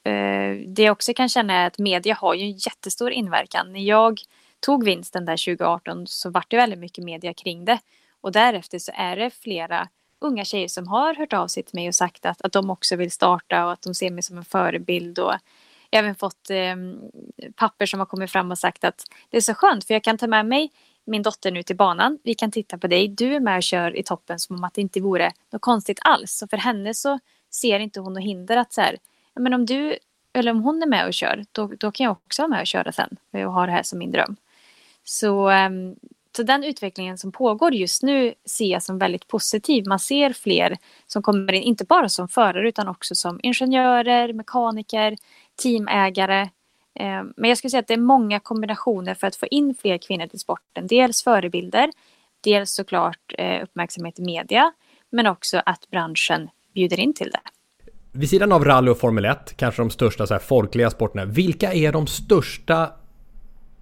[0.04, 3.74] Eh, det jag också kan känna är att media har ju en jättestor inverkan.
[3.74, 4.20] När jag
[4.60, 7.80] tog vinsten där 2018 så vart det väldigt mycket media kring det.
[8.22, 9.88] Och därefter så är det flera
[10.22, 12.96] unga tjejer som har hört av sig till mig och sagt att, att de också
[12.96, 15.20] vill starta och att de ser mig som en förebild.
[15.20, 15.34] Och
[15.90, 16.76] jag har även fått eh,
[17.56, 20.18] papper som har kommit fram och sagt att det är så skönt för jag kan
[20.18, 20.72] ta med mig
[21.06, 22.20] min dotter nu till banan.
[22.24, 23.08] Vi kan titta på dig.
[23.08, 26.00] Du är med och kör i toppen som om att det inte vore något konstigt
[26.02, 26.32] alls.
[26.32, 27.20] Så för henne så
[27.52, 28.98] ser inte hon något hinder att så här,
[29.34, 29.98] ja, men om du
[30.34, 32.68] eller om hon är med och kör, då, då kan jag också vara med och
[32.68, 34.36] köra sen och ha det här som min dröm.
[35.04, 35.96] Så, ehm,
[36.36, 39.88] så den utvecklingen som pågår just nu ser jag som väldigt positiv.
[39.88, 40.78] Man ser fler
[41.08, 45.18] som kommer in, inte bara som förare utan också som ingenjörer, mekaniker,
[45.60, 46.42] teamägare.
[47.00, 49.98] Eh, men jag skulle säga att det är många kombinationer för att få in fler
[49.98, 50.88] kvinnor till sporten.
[50.88, 51.92] Dels förebilder,
[52.44, 54.72] dels såklart eh, uppmärksamhet i media,
[55.12, 57.40] men också att branschen bjuder in till det.
[58.12, 61.26] Vid sidan av rally och Formel 1, kanske de största så här, folkliga sporterna.
[61.26, 62.82] Vilka är de största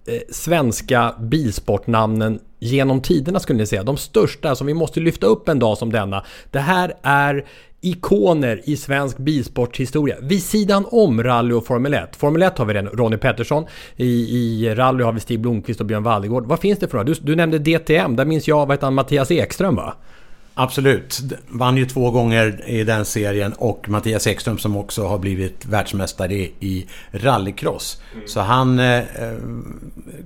[0.06, 3.82] eh, svenska bilsportnamnen genom tiderna skulle ni säga?
[3.82, 6.24] De största som vi måste lyfta upp en dag som denna.
[6.50, 7.46] Det här är
[7.80, 10.16] ikoner i svensk bilsportshistoria.
[10.22, 12.16] Vid sidan om rally och Formel 1.
[12.16, 13.66] Formel 1 har vi redan Ronnie Pettersson.
[13.96, 16.46] I, I rally har vi Stig Blomqvist och Björn Wallegård.
[16.46, 17.04] Vad finns det för några?
[17.04, 18.16] Du, du nämnde DTM.
[18.16, 19.94] Där minns jag, vad heter han, Mattias Ekström va?
[20.60, 21.20] Absolut.
[21.48, 26.34] Vann ju två gånger i den serien och Mattias Ekström som också har blivit världsmästare
[26.34, 28.02] i, rallycross.
[28.26, 29.38] Så han eh, eh,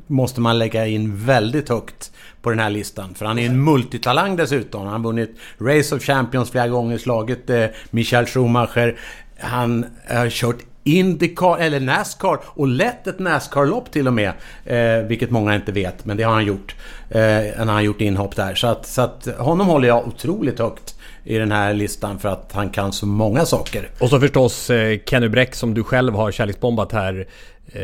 [0.06, 2.12] måste man lägga in väldigt högt
[2.42, 3.14] på den här listan.
[3.14, 4.82] För han är en multitalang dessutom.
[4.82, 8.98] Han har vunnit Race of Champions flera gånger, slagit eh, Michael Schumacher.
[9.40, 14.32] Han har kört Indycar, eller Nascar och lett ett Nascar-lopp till och med.
[14.64, 16.76] Eh, vilket många inte vet, men det har han gjort.
[17.10, 17.22] Eh,
[17.58, 18.54] han har gjort inhopp där.
[18.54, 22.52] Så att, så att honom håller jag otroligt högt i den här listan för att
[22.52, 23.88] han kan så många saker.
[24.00, 27.26] Och så förstås eh, Kenny Bräck som du själv har kärleksbombat här.
[27.66, 27.82] Eh,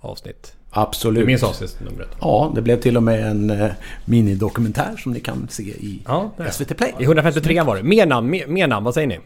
[0.00, 0.54] avsnitt.
[0.74, 1.20] Absolut.
[1.20, 2.08] Du minns avsnittsnumret?
[2.20, 3.70] Ja, det blev till och med en eh,
[4.04, 6.02] minidokumentär som ni kan se i
[6.52, 6.94] SVT Play.
[6.98, 7.82] I 153 var det.
[7.82, 9.18] Mer namn, mer, mer namn, vad säger ni?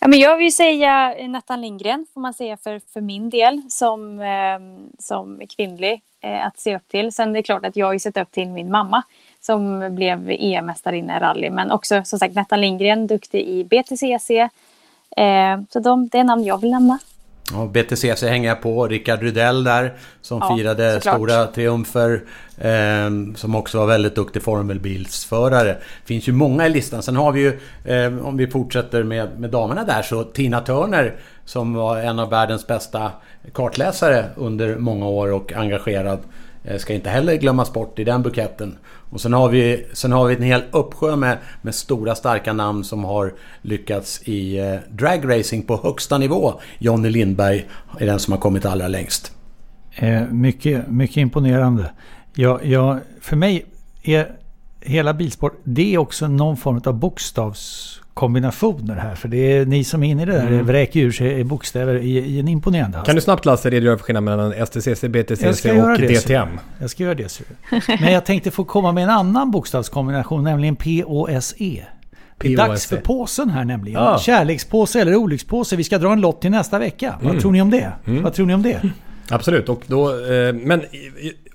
[0.00, 4.20] Ja, men jag vill säga Nathan Lindgren, får man säga för, för min del, som,
[4.20, 7.12] eh, som kvinnlig eh, att se upp till.
[7.12, 9.02] Sen är det klart att jag har ju sett upp till min mamma
[9.40, 11.50] som blev EM-mästarinna i rally.
[11.50, 14.30] Men också som sagt Nathan Lindgren, duktig i BTCC.
[15.16, 16.98] Eh, så de, det är namn jag vill nämna.
[17.52, 18.88] Ja, BTCC hänger jag på.
[18.88, 21.14] Rickard Rydell där som Ja, firade såklart.
[21.14, 22.20] stora triumfer.
[22.58, 25.76] Eh, som också var väldigt duktig formelbilsförare.
[26.04, 27.02] finns ju många i listan.
[27.02, 27.60] Sen har vi ju,
[27.94, 31.14] eh, om vi fortsätter med, med damerna där, så Tina Turner
[31.44, 33.10] som var en av världens bästa
[33.52, 36.18] kartläsare under många år och engagerad.
[36.64, 38.78] Eh, ska inte heller glömmas bort i den buketten.
[39.12, 42.84] Och sen har vi, sen har vi en hel uppsjö med, med stora starka namn
[42.84, 46.60] som har lyckats i eh, dragracing på högsta nivå.
[46.78, 47.66] Jonny Lindberg
[47.98, 49.32] är den som har kommit allra längst.
[49.94, 51.90] Eh, mycket, mycket imponerande.
[52.34, 53.66] Ja, ja, för mig
[54.02, 54.36] är
[54.80, 59.14] hela bilsport, det är också någon form av bokstavs bokstavskombinationer här.
[59.14, 60.66] För det är ni som är inne i det där, Mm.
[60.66, 63.06] vräker ur sig bokstäver i, i en imponerande hast.
[63.06, 66.48] Kan du snabbt Lasse redogöra för skillnaden mellan STCC, BTCC och det, DTM?
[66.80, 67.28] Jag ska göra det.
[67.28, 67.42] Så.
[68.00, 71.86] Men jag tänkte få komma med en annan bokstavskombination, nämligen POSE.
[72.38, 74.02] Det är dags för påsen här nämligen.
[74.02, 74.18] Ja.
[74.18, 75.76] Kärlekspåse eller olyckspåse.
[75.76, 77.14] Vi ska dra en lott till nästa vecka.
[77.20, 77.40] Vad Mm.
[77.42, 77.92] tror ni om det?
[78.06, 78.22] Mm.
[78.22, 78.80] Vad tror ni om det?
[79.30, 80.08] Absolut, och då...
[80.10, 80.82] Eh, men,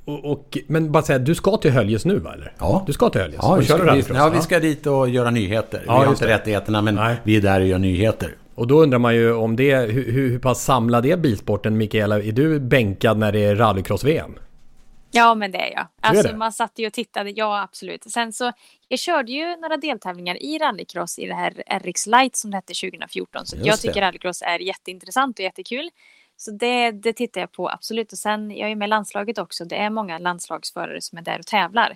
[0.07, 2.33] och, och, men bara säga, du ska till Höljes nu va?
[2.33, 2.53] Eller?
[2.59, 2.83] Ja.
[2.87, 3.39] Du ska till Höljes?
[3.41, 5.83] Ja, och vi ska, vi, ja, vi ska dit och göra nyheter.
[5.87, 6.33] Ja, vi har inte det.
[6.33, 8.35] rättigheterna men vi är där och gör nyheter.
[8.55, 12.19] Och då undrar man ju om det, hur, hur, pass samlad är bilsporten Mikaela?
[12.19, 14.39] Är du bänkad när det är rallycross-VM?
[15.11, 15.79] Ja, men det är jag.
[15.79, 16.37] är Alltså, det?
[16.37, 18.11] man satt ju och tittade, ja absolut.
[18.11, 18.51] Sen så,
[18.87, 22.73] jag körde ju några deltävlingar i rallycross i det här RX Light som det hette
[22.73, 23.45] 2014.
[23.45, 23.81] Så Just jag det.
[23.81, 25.89] tycker rallycross är jätteintressant och jättekul.
[26.37, 28.11] Så det, det tittar jag på absolut.
[28.11, 29.65] Och sen, jag är med i landslaget också.
[29.65, 31.95] Det är många landslagsförare som är där och tävlar.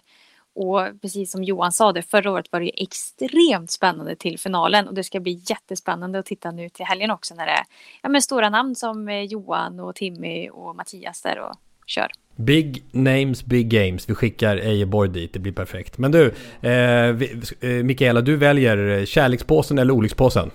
[0.53, 4.87] Och precis som Johan sa det, förra året var det ju extremt spännande till finalen
[4.87, 7.63] och det ska bli jättespännande att titta nu till helgen också när det är
[8.01, 12.11] ja, men stora namn som eh, Johan och Timmy och Mattias där och kör.
[12.35, 14.09] Big names, big games.
[14.09, 15.97] Vi skickar Ejeborg dit, det blir perfekt.
[15.97, 16.25] Men du,
[16.61, 20.51] eh, vi, eh, Mikaela, du väljer eh, kärlekspåsen eller olyckspåsen?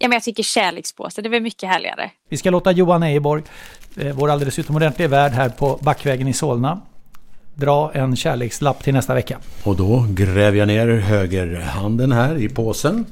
[0.00, 2.10] Ja, men jag tycker kärlekspåse, det är väl mycket härligare.
[2.28, 3.42] Vi ska låta Johan Ejeborg,
[3.96, 6.80] eh, vår alldeles utomordentliga värd här på Backvägen i Solna,
[7.54, 9.38] dra en kärlekslapp till nästa vecka.
[9.64, 13.06] Och då gräver jag ner högerhanden här i påsen.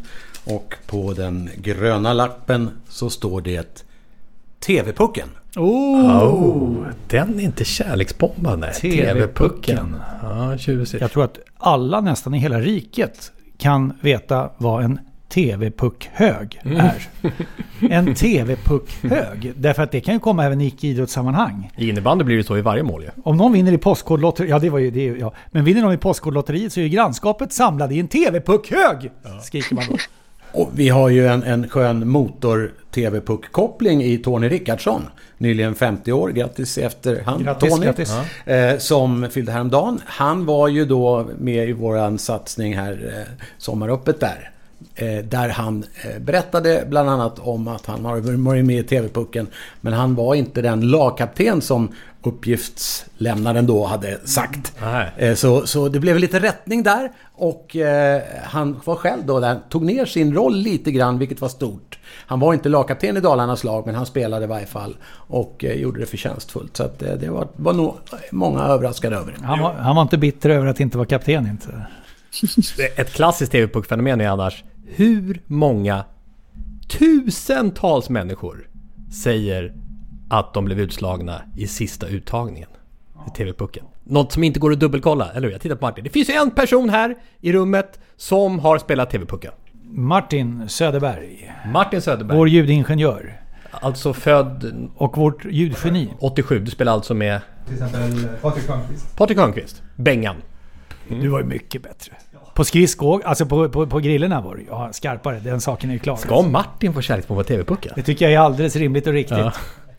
[0.44, 3.84] Och på den gröna lappen så står det
[4.60, 5.28] TV-pucken.
[5.56, 6.24] Oh.
[6.24, 8.72] oh, den är inte kärleksbombande.
[8.72, 9.96] TV-pucken.
[10.22, 11.00] Ja, tjusigt.
[11.00, 16.76] Jag tror att alla nästan i hela riket kan veta vad en TV-puckhög Mm.
[16.80, 17.08] är.
[17.90, 19.52] En TV-puckhög.
[19.56, 21.70] Därför att det kan ju komma även i icke-idrottssammanhang.
[21.76, 23.08] I innebandy blir det så i varje mål ju.
[23.24, 25.32] Om någon vinner i Postkodlotteriet, ja det var ju det, ja.
[25.50, 29.10] Men vinner någon i Postkodlotteriet så är ju grannskapet samlade i en TV-puckhög!
[29.42, 29.96] Skriker man då.
[30.52, 35.02] Och vi har ju en, en skön motor-TV-puck-koppling i Tony Rickardsson.
[35.38, 37.86] Nyligen 50 år, grattis efterhand Grattis, Tony.
[37.86, 38.12] grattis.
[38.46, 40.00] Eh, som fyllde häromdagen.
[40.06, 44.50] Han var ju då med i våran satsning här, eh, sommaröppet där.
[44.94, 49.46] Eh, där han eh, berättade bland annat om att han har varit med i TV-pucken.
[49.80, 51.88] Men han var inte den lagkapten som
[52.22, 54.72] uppgiftslämnaren då hade sagt.
[54.82, 55.10] Nej.
[55.16, 57.76] Eh, Så, så det blev lite rättning där och
[58.44, 61.98] han var själv då där, tog ner sin roll lite grann, vilket var stort.
[62.26, 64.96] Han var inte lagkapten i Dalarnas lag, men han spelade i varje fall
[65.28, 66.76] och gjorde det förtjänstfullt.
[66.76, 67.94] Så att, det var, var nog
[68.30, 69.34] många överraskade över.
[69.42, 71.86] Han var, han var inte bitter över att inte vara kapten inte.
[72.96, 76.04] Ett klassiskt TV-puckfenomen är annars hur många
[76.88, 78.68] tusentals människor
[79.12, 79.74] säger
[80.28, 82.68] att de blev utslagna i sista uttagningen
[83.26, 83.84] i TV-pucken.
[84.04, 85.52] Något som inte går att dubbelkolla, eller hur?
[85.52, 86.04] Jag tittar på Martin.
[86.04, 89.52] Det finns ju en person här i rummet som har spelat TV-pucken.
[89.90, 91.54] Martin Söderberg.
[91.72, 92.38] Martin Söderberg.
[92.38, 93.40] Vår ljudingenjör.
[93.70, 94.88] Alltså född...
[94.96, 96.12] Och vårt ljudgeni.
[96.18, 96.58] 87.
[96.58, 97.40] Du spelar alltså med...
[97.66, 99.16] Till exempel Patrik Hörnqvist.
[99.16, 99.82] Patrik Hörnqvist.
[99.96, 100.36] Bengan.
[101.08, 102.12] Du var ju mycket bättre.
[102.56, 105.40] På skridskå, alltså på, på, på grillorna var du ja, skarpare.
[105.40, 106.16] Den saken är ju klar.
[106.16, 107.92] Ska Martin få kärleksmål på TV-pucken?
[107.96, 109.38] Det tycker jag är alldeles rimligt och riktigt.
[109.38, 109.52] Ja.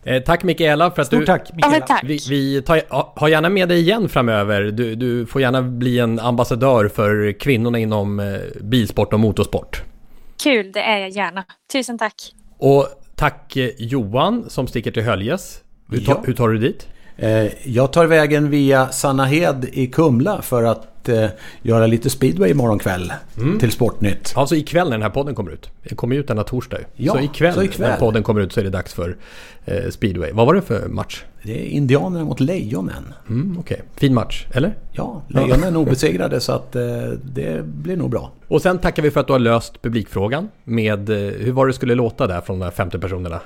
[0.04, 1.26] Eh, tack Mikaela för att Stort du...
[1.26, 1.86] tack, Mikaela.
[1.90, 2.00] Ja.
[2.04, 4.62] Vi, vi tar, ha, ha gärna med dig igen framöver.
[4.62, 8.26] Du, du får gärna bli en ambassadör för kvinnorna inom eh,
[8.62, 9.84] bilsport och motorsport.
[10.44, 11.44] Kul, det är jag gärna.
[11.74, 12.14] Tusen tack.
[12.58, 15.62] Och tack eh, Johan som sticker till Höljes.
[15.90, 16.24] Hur, ta, Ja.
[16.26, 16.88] hur tar du dit?
[17.18, 21.26] Eh, Jag tar vägen via Sannahed i Kumla för att eh,
[21.62, 23.60] göra lite speedway imorgon kväll Mm.
[23.60, 24.34] till Sportnytt.
[24.36, 25.70] Alltså ikväll när den här podden kommer ut.
[25.84, 26.78] Det kommer ut denna torsdag.
[26.96, 27.90] Ja, så, ikväll så ikväll.
[27.90, 29.18] när podden kommer ut så är det dags för
[29.66, 30.32] eh, speedway.
[30.32, 31.24] Vad var det för match?
[31.44, 33.14] Det är Indianerna mot Lejonen.
[33.30, 34.76] Mm, Okej, fin match, eller?
[34.92, 36.72] Ja, Lejonen är obesegrade så att
[37.24, 38.32] det blir nog bra.
[38.48, 41.96] Och sen tackar vi för att du har löst publikfrågan med hur var det skulle
[41.96, 43.40] låta där från de här 50 personerna?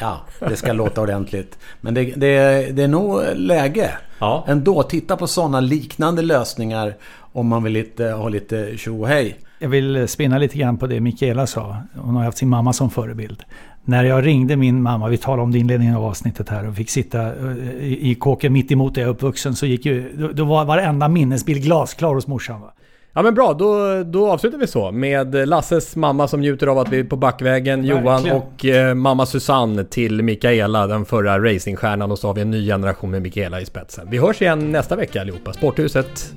[0.00, 1.58] Ja, det ska låta ordentligt.
[1.80, 2.30] Men det, det,
[2.76, 4.44] det är nog läge Ja.
[4.48, 4.82] ändå.
[4.82, 6.94] Titta på sådana liknande lösningar
[7.32, 9.38] om man vill lite, ha lite tjo hej.
[9.58, 11.76] Jag vill spinna lite grann på det Mikaela sa.
[11.94, 13.42] Hon har haft sin mamma som förebild.
[13.84, 16.74] När jag ringde min mamma, vi talade om det i inledningen av avsnittet här och
[16.74, 20.44] fick sitta eh, i, kåken mitt emot där jag är uppvuxen så gick ju, då
[20.44, 22.60] var varenda minnesbild glasklar hos morsan.
[22.60, 22.72] Va?
[23.12, 26.88] Ja men bra, då, då avslutar vi så med Lasses mamma som njuter av att
[26.88, 28.36] vi är på backvägen, Johan Verkligen.
[28.36, 32.66] och eh, mamma Susanne till Mikaela, den förra racingstjärnan och så har vi en ny
[32.66, 34.08] generation med Mikaela i spetsen.
[34.10, 35.52] Vi hörs igen nästa vecka allihopa.
[35.52, 36.32] Sporthuset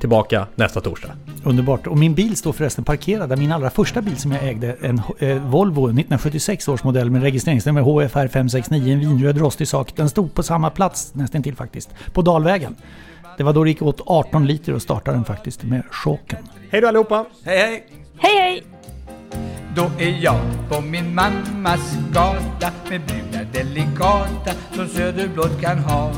[0.00, 1.10] tillbaka nästa torsdag.
[1.44, 1.86] Underbart.
[1.86, 5.00] Och min bil står förresten parkerad där min allra första bil som jag ägde, en
[5.18, 9.92] eh, Volvo 1976 års modell med registreringsnummer HFR 569, en vinröd rostig sak.
[9.96, 12.76] Den stod på samma plats nästan till faktiskt, på Dalvägen.
[13.36, 16.38] Det var då det gick åt 18 liter och startade den faktiskt med chocken.
[16.70, 17.24] Hej då allihopa!
[17.44, 17.86] Hej hej!
[18.18, 18.62] Hej hej!
[19.76, 26.12] Då är jag på min mammas gata med brudar delikata som söderblått kan ha.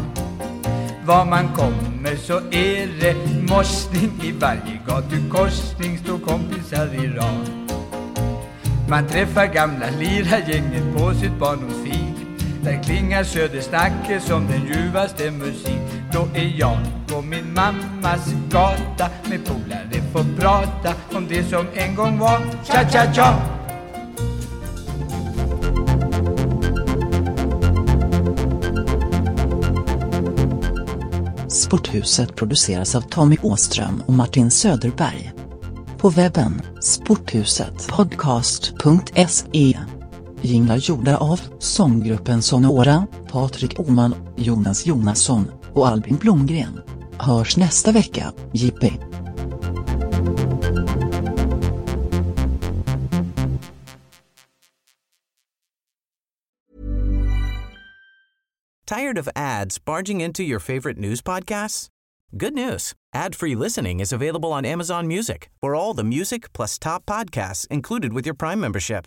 [1.07, 3.17] Var man kommer så är det
[3.51, 7.51] mossning i varje gatukorsning står kompisar i rad.
[8.89, 12.08] Man träffar gamla lirargänget på sitt barndomsfik.
[12.65, 15.81] Där klingar södersnacket som den ljuvaste musik.
[16.13, 16.79] Då är jag
[17.09, 22.41] på min mammas gata med polare får prata om det som en gång var.
[22.65, 23.59] Cha-cha-cha!
[31.49, 35.33] Sporthuset produceras av Tommy Åström och Martin Söderberg.
[35.99, 39.79] På webben sporthusetpodcast.se
[40.43, 46.81] Jinglar gjorda av sånggruppen Sonora, Patrik Oman, Jonas Jonasson och Albin Blomgren.
[47.19, 48.93] Hörs nästa vecka, Jippi!
[58.87, 61.89] Tired of ads barging into your favorite news podcasts?
[62.37, 62.95] Good news.
[63.15, 68.13] Ad-free listening is available on Amazon Music for all the music plus top podcasts included
[68.13, 69.07] with your Prime membership.